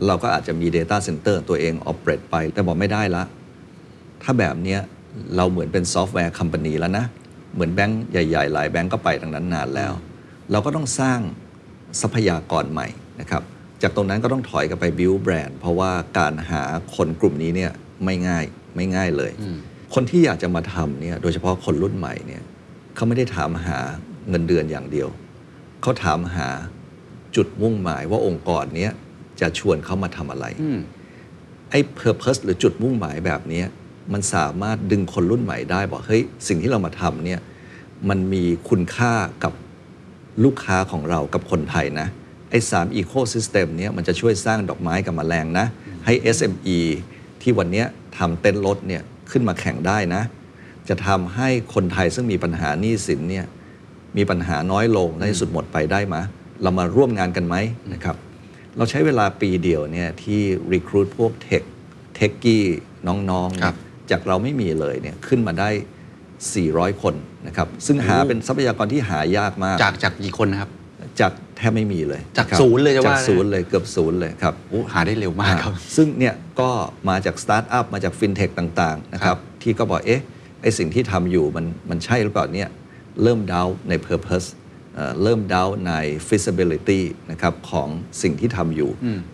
[0.06, 3.22] เราก็อาจจะมี Data Center ตัวเอง operate ไป แต่บอกไม่ได้ละ
[4.22, 4.80] ถ้าแบบเนี้ย
[5.36, 7.04] เราเหมือนเป็น software company แล้วนะ
[7.54, 9.92] เหมือนแบงค์ใหญ่ ๆ หลายแบงค์ก็ไปทางนั้นนานแล้ว
[10.50, 11.20] เราก็ต้องสร้าง
[12.00, 12.86] ทรัพยากรใหม่
[13.20, 13.42] นะครับ
[13.82, 16.62] จากตรงนั้นก็ต้องถอยกันไป build brand เพราะว่าการหา
[16.96, 17.72] คนกลุ่มนี้เนี่ย
[18.04, 18.44] ไม่ง่าย
[18.76, 19.32] ไม่ง่ายเลย
[19.94, 22.42] คนที่อยากจะมาทำเนี่ยโดยเฉพาะคนรุ่นใหม่เนี่ย
[22.94, 23.78] เขาไม่ได้ถามหา
[24.28, 25.08] เงินเดือนอย่างเดียว
[25.82, 26.48] เขาถามหา
[27.36, 28.92] จุดมุ่งหมายว่าองค์กรเนี้ย
[29.40, 30.80] จะชวนเขามาทำอะไรอืม
[31.70, 33.66] ไอ้ purpose หรือจุดมุ่งหมายแบบเนี้ย
[34.12, 37.40] มันสามารถดึงคนรุ่นใหม่ได้บอกเฮ้ยสิ่งที่เรามาทำเนี่ย
[38.08, 39.12] มันมีคุณค่า
[39.44, 39.52] กับ
[40.44, 42.08] ลูกค้าของเรากับคนไทยนะ
[42.50, 45.66] ไอ้สามอีโคซิสเต็มเนี้ยมันจะช่วยสร้างดอกไม้กับแมลงนะ
[46.04, 46.78] ให้ SME
[47.42, 47.86] ที่วันเนี้ย
[48.18, 50.22] ทำเต้นรถเนี่ยขึ้นมาแข่งได้นะ
[50.88, 53.46] จะทำให้คนไทยซึ่งมีปัญหาหนี้สินเนี่ย
[54.16, 56.16] มีปัญหาน้อยลงในที่สุดหมดไปได้ไหม
[56.62, 57.56] เรามาร่วมงานกันไหม
[57.92, 58.16] นะครับ
[58.76, 60.40] เราใช้เวลาปีเดียวเนี่ยที่
[60.72, 61.62] recruit พวก tech
[62.14, 62.64] techie
[63.30, 63.76] น้องๆครับ
[64.10, 65.70] จากเราไม่มีเลยเนี่ยขึ้นมาได้
[66.36, 67.14] 400 คน
[67.46, 70.70] นะครับ ซึ่งหาโอ้เป็นทรัพยากรที่หายากมาก จากจากกี่คนนะครับ
[71.20, 76.70] จากแทบไม่มีเลยจากครับศูนย์เลยจะว่าจากนะศูนย์เลยเกือบศูนย์เลยครับโอ้หาได้เร็วมากครับอ่าซึ่งเนี่ยก็
[77.08, 80.22] มาจากสตาร์ทอัพมาจากฟินเทคต่างๆนะคครัรับบที่ก็บอกเอ๊ะ
[80.62, 82.68] ไอสิ่งที่ทำอยู่มันมันใช่หรือเปล่าเนี่ย
[83.22, 84.46] เริ่มดาวใน Purpose
[84.94, 85.92] เอ่อเริ่มดาวใน
[86.28, 87.00] feasibility
[87.30, 87.88] นะครับของ
[88.22, 88.90] สิ่งที่ทำอยู่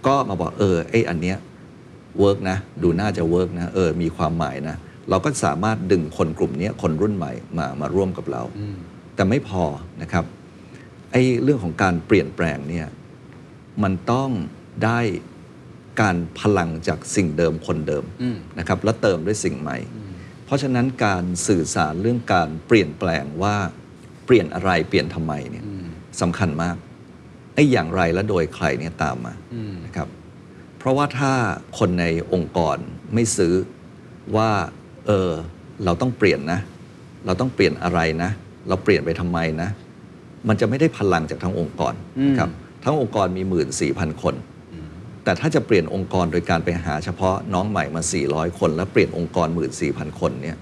[0.07, 1.37] ก็มาบอกเออไออันเนี้ย
[2.19, 4.77] work นะ ดูน่าจะ work นะเออมีความหมายนะ
[5.11, 8.43] เราก็สามารถดึงคนกลุ่มเนี้ยคนรุ่นใหม่มามาร่วมกับเรา
[9.15, 9.65] แต่ไม่พอ
[10.03, 10.25] นะครับ
[11.15, 12.89] ไอ้เรื่องของการเปลี่ยนแปลงเนี่ย
[13.83, 14.31] มันต้อง
[14.85, 15.01] ได้
[16.01, 19.79] การพลังจากสิ่งเดิมคนเดิมอืมนะครับแล้วเติมด้วยสิ่งใหม่
[20.45, 23.57] เพราะฉะนั้นการสื่อสารเรื่องการเปลี่ยนแปลงว่า
[24.27, 25.65] เปลี่ยนอะไรเปลี่ยนทำไมเนี่ย
[26.21, 26.77] สำคัญมาก
[27.55, 29.35] ไอ้อย่างไรและโดยใครเนี่ยตามมา
[29.87, 30.09] นะครับ
[30.79, 31.33] เพราะว่าถ้า
[31.79, 32.77] คนในองค์กร
[33.15, 33.55] ไม่ซื้อ
[34.37, 34.51] ว่า
[35.07, 35.31] เออ
[35.85, 36.61] เราต้องเปลี่ยนนะ
[37.27, 38.31] เราต้องเปลี่ยนอะไรนะ
[38.69, 39.71] เราเปลี่ยนไปทำไมนะ
[40.49, 41.95] มันจะไม่ได้พลังจากทั้งองค์กร
[42.29, 42.51] นะครับ
[42.85, 44.35] ทั้งองค์กรมี 1 4 0 0 0 คน
[45.25, 49.49] แต่ถ้าจะเปลี่ยนองค์กรโดยการไปหาเฉพาะน้องใหม่มา 400 คน แล้วเปลี่ยนองค์กร
[49.85, 50.57] 14,000 คนเนี่ย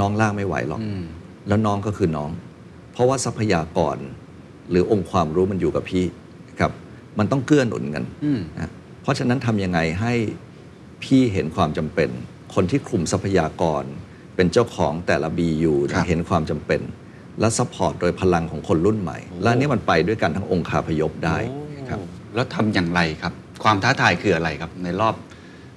[0.00, 0.80] น้องล่างไม่ไหวหรอก
[1.48, 2.30] แล้วน้องก็คือน้อง
[2.92, 3.96] เพราะว่าทรัพยากร
[4.70, 6.04] หรือองค์ความรู้มันอยู่กับพี่
[6.60, 6.72] ครับ
[7.18, 8.04] มันต้องเกื้อหนุนกัน
[8.58, 8.70] นะ
[9.02, 10.12] เพราะฉะนั้นทำยังไงให้
[11.02, 12.08] พี่เห็นความจำเป็น
[12.54, 13.84] คนที่คุมทรัพยากร
[14.36, 16.80] เป็นเจ้าของแต่ละ BU เนี่ยครับเห็นความจำเป็น
[17.40, 21.38] และ support โดยพลังของคนรุ่นใหม่ และอันนี้มันไปด้วยกันทั้งองค์คาพยพได้
[21.88, 23.32] ครับโอ้แล้วทำอย่างไรครับ
[23.64, 25.14] ความท้าทายคืออะไรครับ ในรอบ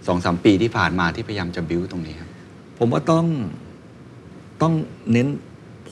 [0.08, 2.30] สองสามปีที่ผ่านมาที่พยายามจะบิวตรงนี้ครับ
[2.78, 3.26] ผมว่าต้อง
[4.62, 4.74] ต้อง
[5.12, 5.28] เน้น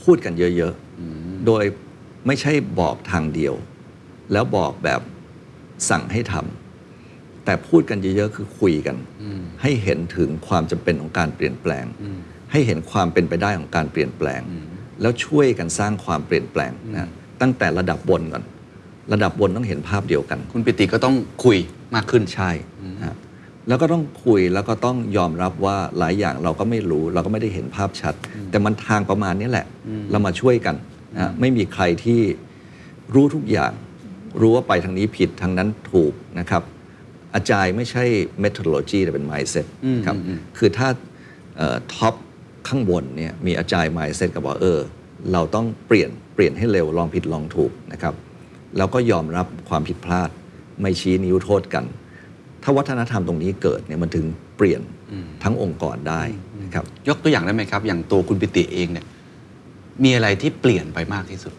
[0.01, 1.63] พูดกันเยอะๆ โดย
[2.28, 3.53] ไม่ใช่บอกทางเดียว
[4.32, 5.01] แล้วบอกแบบ
[5.89, 8.95] สั่งให้ทำแต่พูดกันเยอะๆ คือคุยกัน
[9.61, 11.86] ให้เห็นถึงความจำเป็นของการเปลี่ยนแปลง
[12.51, 14.41] ให้เห็นความเป็นไปได้ของการเปลี่ยนแปลง
[15.02, 17.10] แล้วช่วยกันสร้างความเปลี่ยนแปลงนะ
[17.41, 18.43] ตั้งแต่ระดับบนก่อน
[19.14, 21.58] ระดับบนต้องเห็นภาพเดียวกัน คุณปิติก็ต้องคุย
[21.95, 22.52] มากขึ้นใช่
[22.97, 23.16] นะฮะ
[23.68, 28.14] แล้วก็ต้องคุยแล้วก็ต้องยอมรับว่าหลายอย่างเราก็ไม่รู้ เราก็ไม่ได้เห็นภาพชัด
[28.50, 29.66] แต่มันทางประมาณนี้แหละ
[30.12, 30.76] เรามาช่วยกัน
[31.16, 32.22] นะฮะไม่มีใครที่
[33.14, 33.72] รู้ทุกอย่าง
[34.41, 36.64] รู้ว่าไปทางนี้ผิดทางนั้นถูกนะครับ
[37.36, 38.04] อาจารย์ไม่ใช่
[38.43, 39.66] methodology แต่เป็น mindset
[40.06, 40.16] ครับ
[40.58, 40.88] คือถ้า
[41.93, 42.16] ท็อป
[42.68, 44.80] ข้างบนเนี่ยมีอาจารย์ mindset กับว่าเออ
[45.34, 48.14] เราต้องเปลี่ยนเปลี่ยนให้เร็วลองผิดลองถูกนะครับ
[48.78, 50.30] แล้วก็ยอมรับความผิดพลาด
[50.82, 51.86] ไม่ชี้นิ้วโทษกัน
[52.64, 54.26] ถ้าวัฒนธรรมตรงนี้เกิดเนี่ยมันถึง
[54.57, 54.82] เปลี่ยน
[55.43, 56.24] ทั้งองค์กรได้
[56.64, 59.05] นะครับยกตัวอย่างได้ไหมครับ อย่างตัวคุณปิติเองเนี่ย
[60.03, 61.53] มีอะไรที่เปลี่ยนไปมากที่สุด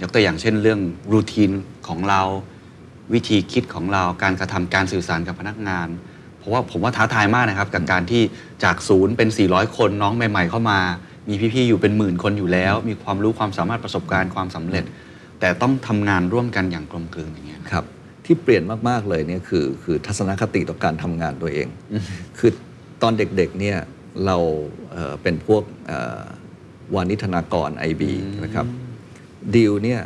[0.00, 0.80] ยกตัวอย่างเช่นเรื่อง
[1.12, 1.50] รูทีน
[1.88, 2.22] ของเรา
[3.14, 5.88] วิธีคิดของเราการกระทำการสื่อสารกับพนักงาน
[6.42, 8.22] เพราะว่าผมว่าท้าทายมากนะครับกับการที่
[8.64, 10.78] จากศูนย์เป็น 400 คนน้องใหม่ ๆ เข้ามา
[11.28, 14.84] มีพี่ๆอยู่เป็นหมื่นคนอยู่แล้ว มีความรู้ความสามารถประสบการณ์ความสำเร็จ
[15.40, 17.84] แต่ต้องทำงานร่วมกันอย่างกลมกลืนอย่างเงี้ยครับ
[18.24, 21.66] ที่เปลี่ยนมากๆเลยเนี่ยคือคือทัศนคติต่อการทำงานตัวเอง
[22.38, 22.50] คือ
[23.02, 23.78] ตอนเด็กๆเนี่ย
[24.26, 24.36] เรา
[24.92, 26.22] เอ่อเป็นพวกเอ่อ
[26.94, 28.02] วานิธนากร IB
[28.44, 28.66] นะครับ
[29.54, 30.00] ดีลเนี่ย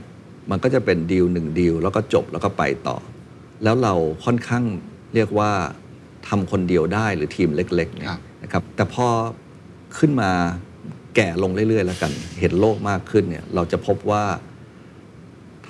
[0.51, 2.97] มันก็จะเป็นดีลหนึ่งดีลแล้วก็จบแล้วก็ไปต่อ
[3.65, 4.65] แล้วเราค่อนข้าง
[5.15, 5.51] เรียกว่า
[6.29, 9.07] ทำคนเดียวได้หรือทีมเล็กๆเนี่ยครับนะครับแต่พอ
[9.99, 10.31] ขึ้นมา
[11.17, 14.25] แก่ลงเรื่อยๆ แล้วกัน เห็นโลกมากขึ้นเนี่ยเราจะพบว่า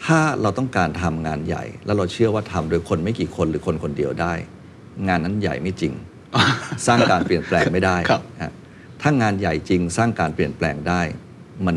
[0.05, 4.35] ถ้าเราต้องการทำงานใหญ่ แล้วเราเชื่อว่าทำโดยคนไม่กี่คนหรือคนคนเดียวได้
[5.09, 5.93] งานนั้นใหญ่ไม่จริง
[6.87, 8.53] สร้างการเปลี่ยนแปลงไม่ได้ครับฮะ
[9.03, 11.01] ถ้างานใหญ่จริงสร้างการเปลี่ยนแปลงได้
[11.67, 11.77] มัน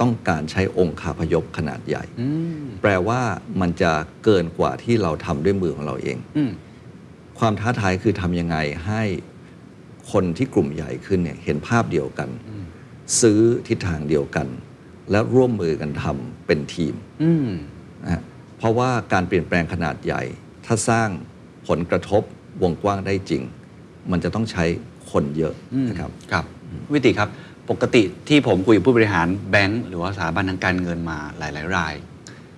[0.00, 2.28] ต้องการใช้องค์คาพยพขนาดใหญ่อื
[2.62, 3.20] มแปลว่า
[3.60, 3.92] มันจะ
[4.24, 6.50] เกินกว่าที่เราทำด้วยมือของเราเองอืม
[7.38, 8.56] ความท้าทายคือทำยังไง
[8.86, 9.02] ให้
[10.12, 12.28] คนที่กลุ่มใหญ่ขึ้นเนี่ยเห็นภาพเดียวกัน
[13.20, 14.46] ซื้อทิศทางเดียวกัน
[15.10, 17.48] และร่วมมือกันทำเป็นทีมอืม
[18.04, 18.22] นะฮะ
[18.58, 20.22] เพราะว่าการเปลี่ยนแปลงขนาดใหญ่
[20.66, 21.08] ถ้าสร้าง
[21.68, 22.22] ผลกระทบ
[22.62, 23.42] วงกว้างได้จริง
[24.10, 24.64] มันจะต้องใช้
[25.10, 25.54] คนเยอะ
[25.88, 26.44] นะครับครับ
[26.92, 27.28] วิติครับ
[27.70, 31.94] ปกติที่ผมคุยกับผู้บริหารแบงก์หรือว่าสถาบันทางการเงินมาหลาย ๆ ราย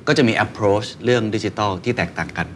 [0.07, 2.47] ก็จะมี approach เรื่องดิจิทัลที่แตกต่างกัน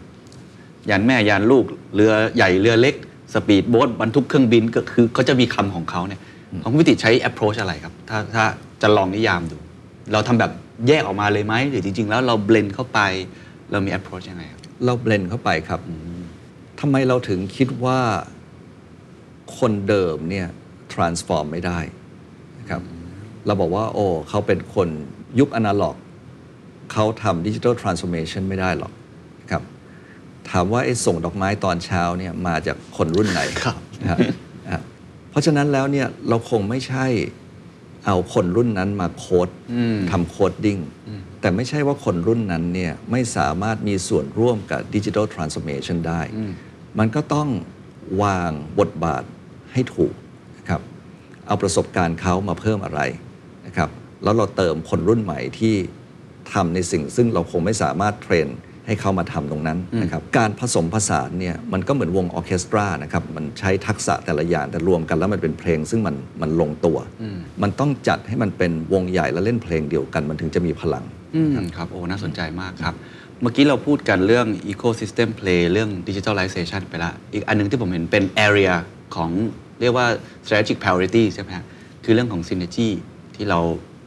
[0.91, 1.65] ยานแม่ยานลูก
[1.95, 2.95] เรือใหญ่เรือเล็ก
[3.35, 6.21] สปีดโบ๊ทบรรทุกเครื่องบินก็คือเขาจะมีคำของเขาเนี่ย
[6.63, 8.45] ของคุณวิติใช้ approach อะไรครับ ถ้าถ้า
[8.83, 9.57] จะลองนิยามดู
[10.13, 10.53] เราทำแบบ
[10.89, 13.01] แยกออกมาเลยไหมหรือจริง ๆ แล้วเรา blend เข้าไป
[13.71, 15.81] เรามี approach ยังไงครับเรา blend เข้าไปครับ
[16.81, 17.99] ทำไมเราถึงคิดว่า
[19.59, 20.49] คนเดิมเนี่ย
[20.93, 21.79] transform ไม่ได้
[22.61, 22.83] นะครับ
[23.47, 24.89] เราบอกว่า โอ้เขาเป็นคน
[25.41, 25.97] ยุคอนาล็อก
[26.93, 29.02] เขาทำดิจิทัลทรานส์ o r เมชันไม่ได้หรอกนะครับ
[30.51, 34.19] ถามว่าไอ้ส่งดอกไม้ตอนเช้าเนี่ยมาจากคนรุ่นไหนครับนะฮะ
[34.65, 34.83] นะฮะ
[35.31, 37.07] เพราะฉะนั้นแล้วเนี่ยเราคงไม่ใช่
[38.07, 39.49] เอาคนรุ่นนั้นมาโค้ด
[40.11, 40.79] ทำ coding
[41.41, 46.21] แต่ไม่ใช่ว่าคนรุ่นนั้นเนี่ยไม่สามารถมีส่วนร่วมกับดิจิทัลทรานส์ o r เมชันได้
[46.99, 47.49] มันก็ต้อง
[48.23, 49.23] วางบทบาท
[49.73, 50.15] ให้ถูก
[50.59, 50.81] นะครับ
[51.47, 53.01] เอาประสบการณ์เขามาเพิ่มอะไร
[53.67, 53.91] นะครับ
[54.23, 55.75] แล้วเราเติมคนรุ่นใหม่ที่
[56.53, 58.49] ทำในสิ่งซึ่งเราคงไม่สามารถเทรน
[58.87, 66.99] ให้เขามาทำตรงนั้นนะครับการผสมผสานเนี่ยมันก็เหมือนวงออร์เคสตรานะครับมันใช้ทักษะแต่ละอย่างแต่รวมกันแล้วมันเป็นเพลงซึ่งมันมันลงตัว
[67.63, 71.05] มันต้องจัดให้มันเป็นวงใหญ่แล้วเล่นเพลงเดียวกัน มันถึงจะมีพลัง
[71.35, 72.95] อืมครับโอ้น่าสนใจมากครับ
[73.41, 78.73] เมื่อกี้เราพูดกันเรื่อง ecosystem play เรื่อง digitalization ไปละอีกอันหนึงที่ผมเห็นเป็น area
[79.17, 79.31] ของ
[79.81, 80.07] เรียกว่า
[80.45, 81.65] strategic priority ใช่ไหมฮะ
[82.05, 82.89] คือเรื่องของ synergy
[83.35, 83.59] ที่เรา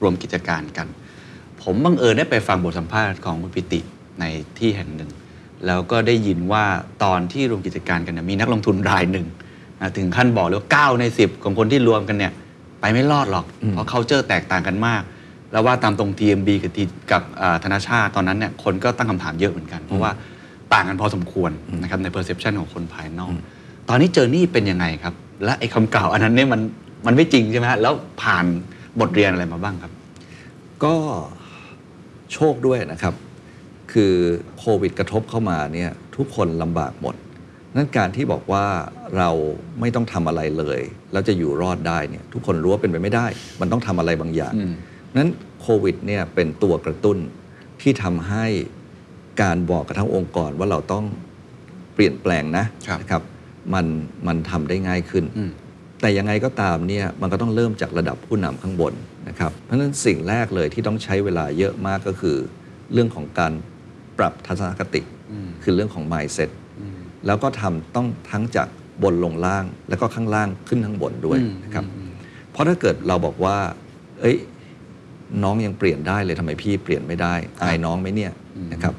[0.02, 0.88] รวมกิจการกัน
[1.64, 3.82] ผมบังเอิญได้ไปฟังบทสัมภาษณ์ของคุณปิติ
[4.20, 4.24] ใน
[4.59, 5.09] ที่แห่งหนึ่ง
[5.66, 6.63] แล้วก็ได้ยินว่า
[7.03, 9.26] ตอนที่รวมกิจการกันเนยมีนักลงทุนรายหนึ่ง
[9.82, 12.34] นะถึงขั้นบอกเลยว่า9ใน10ของคนที่รวมกันเนี่ย
[12.82, 15.01] ไปไม่รอดหรอก เพราะ culture แตกต่างกันมาก
[15.51, 16.80] แล้วว่าตามตรง TMB กับ T
[17.11, 20.11] กับอ่าธนาชาติตอนนั้นเนี่ยคนก็ตั้งคำถามเยอะเหมือนกัน เพราะว่า
[20.74, 21.51] ต่างกันพอสมควร
[21.82, 23.34] นะครับใน perception ของคนภายนอก
[23.89, 25.13] ตอนนี้เจอนี่เป็นยังไงครับ
[25.43, 26.61] และไอ้คำกล่าวอันนั้นเนี่ยมัน
[27.05, 28.45] มันไม่จริงใช่ไหมฮะแล้วผ่าน
[28.99, 29.91] บทเรียนอะไรมาบ้างครับ
[30.84, 30.93] ก็
[32.34, 33.13] โชคด้วยนะครับ
[33.96, 34.14] คือ
[34.60, 37.16] โควิดกระทบเข้ามาเนี่ยทุกคนลำบากหมด
[37.76, 38.66] นั้นการที่บอกว่า
[39.18, 39.30] เรา
[39.80, 40.82] ไม่ต้องทำอะไรเลย
[41.12, 43.28] แล้วจะอยู่รอดได้เนี่ยทุกคนรู้ว่าเป็นไปไม่ได้
[43.62, 44.54] มันต้องทำอะไรบางอย่าง
[45.18, 45.30] นั้น
[45.62, 47.18] โควิดเนี่ยเป็นตัวกระตุ้น
[47.82, 48.46] ที่ทำให้
[49.41, 51.06] การบอกกับทั้งองค์กรว่าเราต้อง
[51.93, 53.24] เปลี่ยนแปลงนะครับ นะครับ
[53.74, 53.86] มัน
[54.28, 55.52] มันทำได้ง่ายขึ้น อืม
[56.02, 58.93] แต่ยังไงก็ตามเนี่ยมันก็ต้องเริ่มจากระดับผู้นำข้างบน
[59.28, 62.38] นะครับ เพราะฉะนั้นสิ่งแรกเลยที่ต้องใช้เวลาเยอะมากก็คือ
[62.93, 63.54] เรื่องของการ
[64.20, 65.01] ปรับทัศนคติ
[65.63, 66.49] คือเรื่องของ mindset
[67.26, 68.68] แล้วก็ทำต้องทั้งจาก
[69.03, 71.86] บนลงล่าง แล้วก็ข้างล่างขึ้นข้างบนด้วยนะครับ
[72.51, 73.57] เพราะถ้าเกิดเราบอกว่า
[74.22, 74.38] เอ้ย
[75.43, 78.32] น้องยังเปลี่ยนได้เลยทำไมพี่เปลี่ยนไม่ได้อายน้องไหมเนี่ย
[78.74, 78.93] นะครับ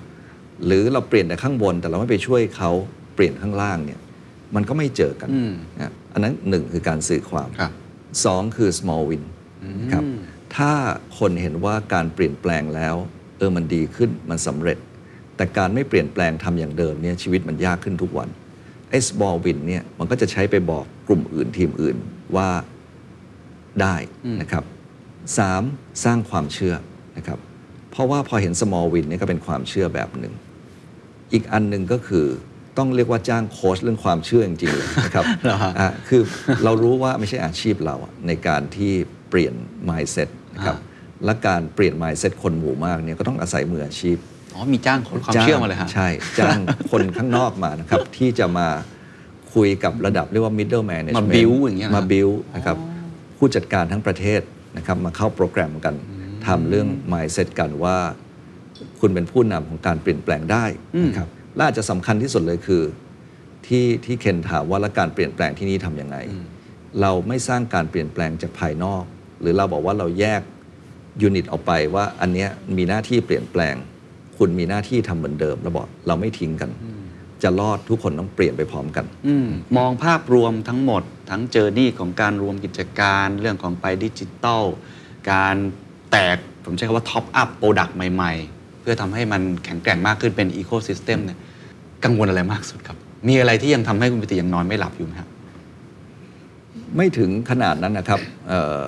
[0.66, 2.70] หรือเราเปลี่ยนแต่ข้างบน แต่เราไม่ไปช่วยเขา
[3.14, 4.00] เปลี่ยนข้างล่างเนี่ย
[4.54, 7.72] มันก็ไม่เจอกันอืมนะครับอันนั้นหนึ่งคือการสื่อความครับ
[8.24, 9.22] สองคือ small win
[9.80, 10.04] นะครับ
[10.56, 10.72] ถ้า
[11.18, 12.96] คนเห็นว่าการเปลี่ยนแปลงแล้ว
[13.38, 14.78] เออมันดีขึ้นมันสำเร็จ
[15.36, 18.28] แต่การไม่เปลี่ยนแปลงทำอย่างเดิมเนี่ยชีวิตมันยากขึ้นทุกวัน
[18.90, 21.96] ไอ้ small win เนี่ยมันก็จะใช้ไปบอกกลุ่มอื่นทีมอื่น
[22.36, 22.48] ว่า
[23.82, 23.96] ได้
[24.40, 24.64] นะครับ
[25.38, 25.62] สาม
[26.04, 26.74] สร้างความเชื่อ
[27.16, 27.38] นะครับ
[27.90, 30.34] เพราะว่าพอเห็น small win เนี่ยก็เป็นความเชื่อแบบหนึ่ง
[31.32, 32.26] อีกอันหนึ่งก็คือ
[32.78, 36.22] ต้องเรียกว่าจ้างโค้ชเรื่องความเชื่อจริงๆเลยนะครับเหรอฮะอะคือ
[36.64, 38.92] เรารู้ว่าไม่ใช่อาชีพเราอะในการที่
[39.30, 39.54] เปลี่ยน
[39.88, 44.16] mindset นะครับอ่และการเปลี่ยน mindset คนหมู่มากเนี่ยก็ต้องอาศัยมืออาชีพ
[44.56, 46.58] อ๋อมีจ้างคนความเชื่อมาเลยฮะใช่จ้าง
[46.90, 48.68] คนข้างนอกมานะครับ ที่จะมา
[49.54, 52.76] คุยกับระดับเรียกว่า middle management มา build อย่างเงี้ยเหรอมา build นะครับ
[53.38, 54.40] ผู้จัดการทั้งประเทศ
[54.76, 55.94] นะครับมาเข้าโปรแกรมกัน
[56.46, 57.96] ทำเรื่อง mindset กันว่า
[59.00, 60.64] คุณเป็นผู้นำของการเปลี่ยนแปลงได้
[61.06, 62.82] นะครับและอาจจะสำคัญที่สุดเลยคือ
[63.66, 66.16] ที่ที่เคนถามว่าแล้วการเปลี่ยนแปลงที่นี่ทำยังไง
[67.00, 69.04] เราไม่สร้างการเปลี่ยนแปลงจากภายนอก
[69.40, 70.40] หรือเราบอกว่าเราแยก
[71.22, 73.74] unit ออกไปว่าอันเนี้ยมีหน้าที่เปลี่ยนแปลง
[74.38, 76.70] คุณมีหน้าที่ทำเหมือนเดิมเราบอกเราไม่ทิ้งกัน
[77.42, 84.64] จะรอดทุกคนต้องเปลี่ยนไปพร้อมกันอืมมองภาพรวมทั้งหมด ทั้ง journey ของการรวมกิจการเรื่องของไปดิจิตอล
[85.32, 85.56] การ
[86.10, 91.38] แตกผมใช้คำว่า top up product ใหม่ ๆ เพื่อทำให้มันแข็งแกร่งมากขึ้นเป็นอีโค y ิสเต็มเนี่ย
[92.04, 92.96] กังวลอะไรมากสุดครับ
[93.28, 95.28] มีอะไรที่ยังทำให้คุณปิติยังนอนไม่หลับอยู่ไหมครับ
[96.96, 98.84] ไม่ถึงขนาดนั้นนะครับเอ่อ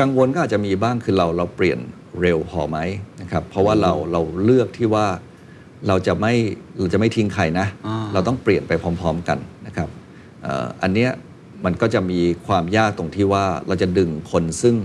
[0.00, 1.78] กังวลก็อาจจะมีบ้างคือเราเราเปลี่ยน
[2.22, 2.78] เร็วพอไหม
[3.20, 5.06] นะครับเพราะว่าเราเราเลือกที่ว่า
[5.88, 6.32] เราจะไม่
[6.78, 9.88] เราจะไม่ทิ้งใครนะอ่าเราต้องเปลี่ยนไปพร้อม ๆ กันนะครับ
[10.42, 11.10] เอ่ออันเนี้ย
[11.64, 14.76] มันก็จะมีความยากตรงที่ว่าเราจะดึงคนซึ่ง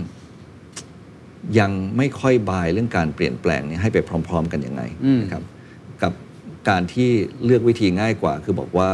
[1.58, 4.82] ยังไม่ค่อยบายเรื่องการเปลี่ยนแปลงเนี่ยให้ไปพร้อม ๆ กันยังไง
[5.22, 5.42] นะครับ
[6.02, 6.12] กับ
[6.68, 7.10] การที่
[7.44, 8.90] เลือกวิธีง่ายกว่า คือบอกว่า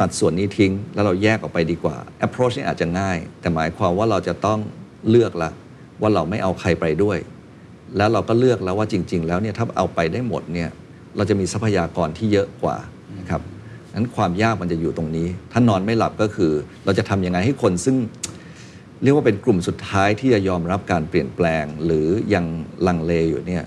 [0.00, 1.96] ตัดส่วนนี้ทิ้ง แล้วเราแยกออกไปดีกว่า
[2.26, 4.58] approach นี่อาจจะง่าย แต่หมายความว่าเราจะต้อง
[5.10, 5.50] เลือกละ
[6.00, 7.18] ว่าเราไม่เอาใครไปด้วย
[7.96, 10.70] แล้วเราก็เลือกแล้วว่าจริง ๆ แล้วเนี่ยถ้าเอาไปได้หมดเนี่ย
[11.16, 12.76] เราจะมีทรัพยากรที่เยอะกว่า
[13.18, 13.42] นะครับ
[13.94, 16.52] นั้นความยากมันจะอยู่ตรงนี้ ถ้านอนไม่หลับก็คือ
[16.84, 17.96] เราจะทำยังไงให้คนซึ่ง
[19.02, 22.44] เรียกว่าเป็นกลุ่มสุดท้ายที่จะยอมรับการเปลี่ยนแปลง หรือยัง
[22.86, 23.64] ลังเลอยู่เนี่ย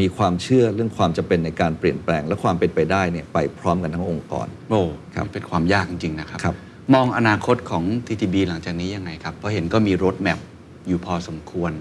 [0.00, 4.82] มีความเชื่อเรื่องความจะเป็นในการเปลี่ยนแปลง และความเป็นไปได้เนี่ยไปพร้อมกันทั้งองค์กรโอ้
[5.14, 6.56] ครับนี่เป็นความยากจริง ๆ นะครับครับ
[6.94, 10.38] มองอนาคตของ TTB หลังจากนี้ยังไงครับ เพราะเห็นก็มีรถแมพ
[10.88, 11.72] อยู่พอสมควร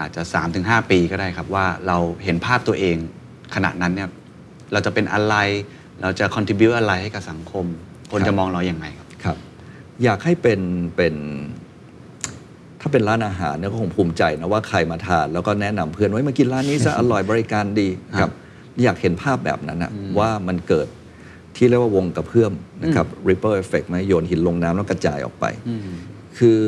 [0.00, 0.22] อาจจะ
[0.56, 2.96] 3-5 ปีก็ได้ครับว่าเราเห็นภาพตัวเอง
[3.54, 4.08] ขณะนั้นเนี่ย
[4.72, 5.34] เราจะเป็นอะไร
[6.02, 7.66] เราจะ contribu อะไรให้กับสังคม
[8.10, 9.36] คนจะมองเราอย่างไงครับครับ
[10.04, 10.60] อยากให้เป็น
[10.96, 11.14] เป็น
[12.80, 17.88] ถ้าเป็นร้านอาหารเนี่ยก็คงภูมิใจนะว่าใครมาทานแล้วก็แนะนำเพื่อนไว้มากินร้านนี้ซะอร่อยบริการดี
[18.18, 18.30] ครับ
[18.82, 20.88] อยากเห็นภาพแบบนั้นนะว่ามันเกิด
[21.56, 25.44] ที่เรียกว่าวงกระเพื่อมนะครับ ripple effect ไหมโยนหินลงน้ำแล้วกระจายออกไป
[26.38, 26.58] คือ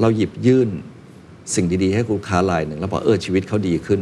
[0.00, 0.68] เราหยิบยื่น
[1.54, 4.00] สิ่งดีๆ ให้ลูกค้ารายหนึ่งแล้วบอกเออชีวิตเขาดีขึ้น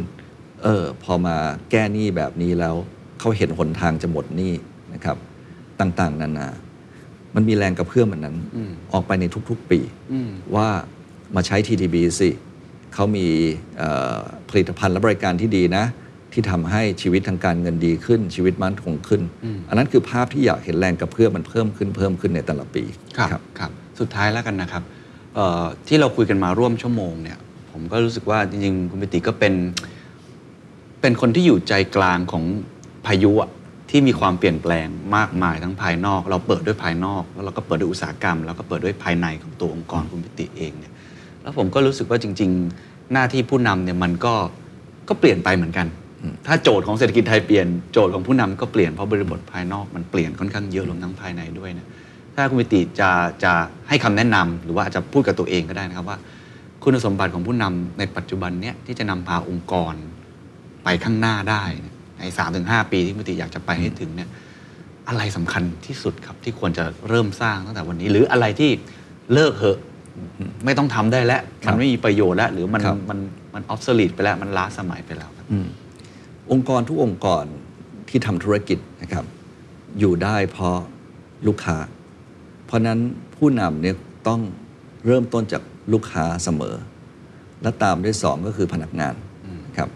[0.63, 1.35] เออพอมา
[1.71, 2.75] แก้หนี้แบบนี้แล้ว
[3.19, 4.53] เขาเห็นหนทางจะหมดหนี้
[4.93, 5.17] นะครับ
[5.79, 6.47] ต่างๆ นานา
[7.35, 9.79] มันมีแรงกระเพื่อมอันนั้นอืมออกไปในทุกๆปี
[10.13, 10.67] อืมว่า
[11.35, 12.29] มาใช้ TTB สิ
[12.93, 13.27] เขามี
[13.77, 14.17] เอ่อ
[14.49, 15.85] ผลิตภัณฑ์และบริการที่ดีนะ
[16.33, 19.21] ที่ทำให้ชีวิตทางการเงินดีขึ้น ชีวิตมั่นคงขึ้น
[19.69, 22.83] อันนั้นคือภาพที่อยากเห็นแรงกระเพื่อมมันเพิ่มขึ้นเพิ่มขึ้นในแต่ละปี
[23.17, 24.96] ครับครับ สุดท้ายแล้วกันนะครับเอ่อ
[25.87, 27.37] ที่เราคุยกันมาร่วมชั่วโมงเนี่ย
[27.71, 29.53] ผมก็รู้สึกว่าจริงๆคุณปิติก็เป็น
[31.01, 32.43] เป็นคนที่อยู่ใจกลางของ
[33.05, 33.49] พายุอะ
[33.89, 40.93] ที่มีความเปลี่ยนแปลงมากมายทั้งภายนอก เราเปิดด้วยภายนอก แล้วเราก็เปิดด้วยอุตสาหกรรม แล้วก็เปิดด้วยภายในของตัวองค์กรคุณปิติเองเนี่ย
[41.41, 42.49] แล้วผมก็รู้สึกว่าจริง
[42.81, 44.33] ๆ หน้าที่ผู้นำเนี่ยมันก็
[45.09, 45.87] ก็เปลี่ยนไปเหมือนกัน
[46.47, 51.87] ถ้าโจทย์ของเศรษฐกิจไทยเปลี่ยนโจทย์ของผู้นำก็เปลี่ยนเพราะบริบทภายนอกมันเปลี่ยนค่อนข้างเยอะรวมทั้งภายในด้วยเนี่ย
[52.39, 53.11] ถ้าคุณปิติจะ
[53.43, 53.53] จะ
[53.87, 56.17] ให้คำแนะนำหรือว่าอาจจะพูดกับตัวเองก็ได้นะครับว่า
[56.83, 59.93] คุณสมบัติของผู้นำในปัจจุบันเนี่ยที่จะนำพาองค์กร
[60.83, 64.29] ไปข้างหน้าได้เนี่ยในสามถึงห้าปีที่คุณปิติอยากจะไปให้ถึงเนี่ย
[65.07, 68.71] อะไรสำคัญที่สุดครับที่ควรจะเริ่มสร้างตั้งแต่วันนี้ หรืออะไรที่
[69.33, 69.79] เลิกเหอะ
[70.65, 73.19] ไม่ต้องทำได้แล้วครัมับนไม่มีประโยชน์แล้ว หรือมันครับมัน
[73.53, 75.67] มันออฟสลิดไปแล้วมันล้าสมัยไปแล้วครับอืม
[76.51, 77.45] องค์กรทุกองค์กร
[78.09, 79.25] ที่ทำธุรกิจนะครับ
[79.99, 80.77] อยู่ได้เพราะ
[81.47, 81.77] ลูกค้า
[82.67, 82.99] เพราะนั้น
[83.35, 83.95] ผู้นำเนี่ย
[84.27, 84.41] ต้อง
[85.05, 85.63] เริ่มต้นจาก
[85.93, 86.75] ลูกค้าเสมอ
[87.61, 89.13] และตามด้วยสองก็คือพนักงาน
[89.77, 89.89] ครับ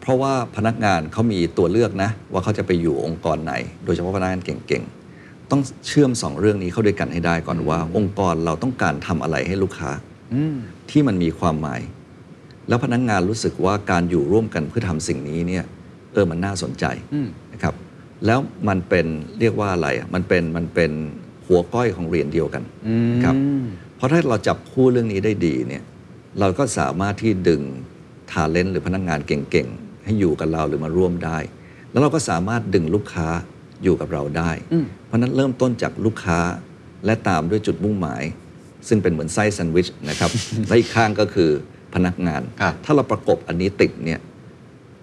[0.00, 9.90] เพราะว่าพนักงานเขามีตัวเลือกนะ ว่าเขาจะไปอยู่องค์กรไหน โดยเฉพาะพนักงานเก่งๆ ต้องเชื่อมสองเรื่องนี้เข้าด้วยกันให้ได้ก่อนว่า องค์กรเราต้องการทำอะไรให้ลูกค้า
[10.34, 10.56] อืม
[10.90, 11.80] ที่มันมีความหมาย
[12.68, 15.64] แล้วพนักงานรู้สึกว่าการอยู่ร่วมกันเพื่อทำสิ่งนี้เนี่ย
[16.12, 16.84] เออมันน่าสนใจ
[17.14, 17.74] อืมนะครับ
[18.26, 18.38] แล้ว
[18.68, 19.06] มันเป็น
[19.40, 20.92] เรียกว่าอะไรอะมันเป็นมันเป็น
[21.50, 23.34] หัวก้อยของเหรียญเดียวกันอืมครับ
[23.96, 25.82] เพราะถ้าเราจับคู่เรื่องนี้ได้ดีเนี่ย
[26.40, 27.62] เราก็สามารถที่ดึง
[28.30, 31.38] ทาเลนต์หรือพนักงานเก่งๆ ให้อยู่กับเราหรือมาร่วมได้
[31.90, 33.28] แล้วเราก็สามารถดึงลูกค้า
[33.82, 36.38] อยู่กับเราได้อืมเพราะฉะนั้นเริ่มต้นจากลูกค้า
[37.04, 38.22] และตามด้วยจุดมุ่งหมาย
[38.88, 40.30] ซึ่งเป็นเหมือนไส้แซนด์วิชนะครับ
[40.68, 41.50] และอีกข้างก็คือ
[41.94, 44.20] พนักงานครับถ้าเราประกบอันนี้ติดเนี่ย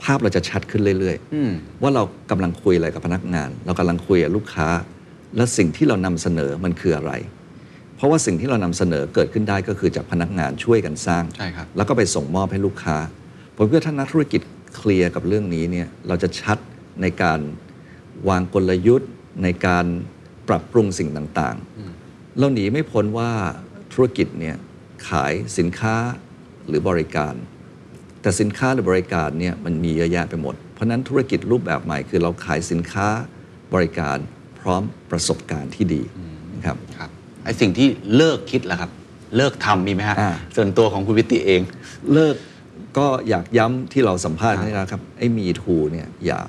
[0.03, 4.67] ภาพเราจะชัดขึ้นเรื่อยอืมๆว่าเรากำลังคุยอะไรกับพนักงาน เรากำลังคุยกับลูกค้า
[5.35, 7.13] และสิ่งที่เรานำเสนอมันคืออะไร
[7.95, 12.97] เพราะว่าสิ่งที่เรานำเสนอเกิดขึ้นได้ก็คือจากพนักงานช่วยกันสร้างใช่ครับแล้วก็ไปส่งมอบให้ลูกค้า
[13.55, 14.41] ผมคิดว่าถ้านักธุรกิจ
[14.75, 16.57] เคลียร์กับเรื่องนี้เนี่ยเราจะชัด
[17.01, 17.39] ในการ
[18.29, 19.09] วางกลยุทธ์
[19.43, 19.85] ในการ
[20.47, 23.31] ปรับปรุงสิ่งต่างๆ เราหนีไม่พ้นว่า
[23.93, 24.55] ธุรกิจเนี่ย
[25.09, 25.95] ขายสินค้า
[26.67, 27.33] หรือบริการ
[28.21, 33.07] แต่สินค้าหรือบริการเนี่ยมันมีเยอะแยะไปหมด เพราะฉะนั้นธุรกิจรูปแบบใหม่คือเราขายสินค้า
[33.73, 34.17] บริการ
[34.59, 34.81] พร้อม
[35.11, 36.01] ประสบการณ์ที่ดี
[36.55, 37.09] นะครับครับ
[37.43, 38.91] ไอสิ่งที่เลิกคิดแล้วครับ
[39.37, 41.61] เลิกทำมีไหมฮะอ่าส่วนตัวของคุณปิติเอง
[42.13, 42.35] เลิก
[42.97, 46.39] ก็อยากย้ำที่เราสัมภาษณ์ครับนี่นะครับไอ้มีทูเนี่ยอย่า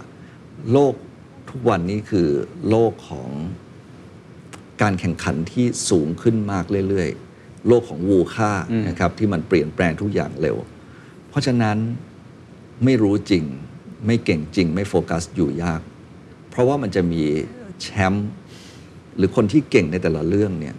[0.72, 0.94] โลก
[1.50, 2.28] ทุกวันนี้คือ
[2.68, 3.30] โลกของ
[4.82, 8.52] การแข่งขันที่สูงขึ้นมากเรื่อยๆ โลกของวูค่า
[8.88, 10.56] นะครับที่มันเปลี่ยนแปลงทุกอย่างเร็ว
[11.28, 11.76] เพราะฉะนั้น
[12.84, 13.44] ไม่รู้จริง
[14.06, 15.80] ไม่เก่งจริง ไม่โฟกัสอยู่ยาก
[16.50, 17.22] เพราะว่ามันจะมี
[17.82, 18.28] แชมป์
[19.16, 20.76] หรือคนที่เก่งในแต่ละเรื่องเนี่ย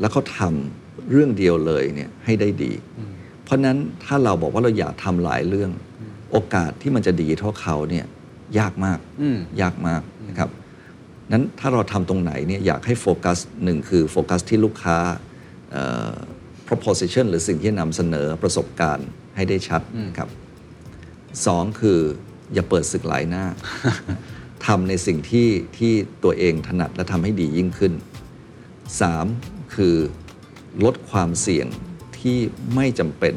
[0.00, 2.72] แล้วเขาทำเรื่องเดียวเลยเนี่ยให้ได้ดี
[3.44, 5.70] เพราะฉะนั้นถ้าเราบอกว่าเราอยากทำหลายเรื่อง
[6.30, 8.06] โอกาสที่มันจะดีเท่าเขาเนี่ย
[8.58, 10.50] ยากมากอืมยากมากนะครับ
[11.32, 14.98] นั้นถ้าเราทำตรงไหนเนี่ยอยากให้โฟกัสหนึ่งคือโฟกัสที่ลูกค้า
[15.72, 16.12] เอ่อ
[16.68, 20.28] proposition หรือสิ่งที่นำเสนอประสบการณ์ให้ได้ชัดนะครับ
[21.46, 22.00] สองคือ
[22.54, 23.44] อย่าเปิดศึกหลายหน้า
[24.66, 25.48] ทำในสิ่งที่
[25.78, 25.92] ที่
[26.24, 27.92] ตัวเองถนัดและทำให้ดียิ่งขึ้น
[29.00, 29.26] สาม
[29.74, 29.96] คือ
[30.84, 31.66] ลดความเสี่ยง
[32.18, 32.38] ที่
[32.74, 33.34] ไม่จำเป็น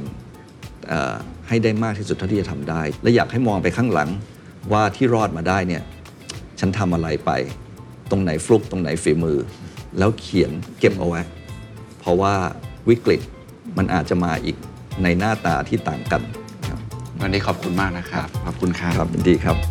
[0.88, 1.15] เอ่อ
[1.47, 4.09] ให้ได้มากที่สุดเท่าที่จะทำได้ และอยากให้มองไปข้างหลัง
[4.72, 5.84] ว่าที่รอดมาได้เนี่ย
[6.59, 7.32] ฉันทำอะไรไป
[8.09, 9.38] ตรงไหนฟลุกตรงไหนฝีมือ
[9.97, 11.22] แล้วเขียนเก็บเอาไว้
[11.99, 12.36] เพราะว่า
[12.89, 13.22] วิกฤต
[13.78, 14.57] มันอาจจะมาอีก
[15.03, 16.22] ในหน้าตาที่ต่างกัน
[16.67, 16.80] ครับ
[17.19, 19.70] วันนี้ขอบคุณมากนะครับ ขอบคุณครับครับยินดีครับ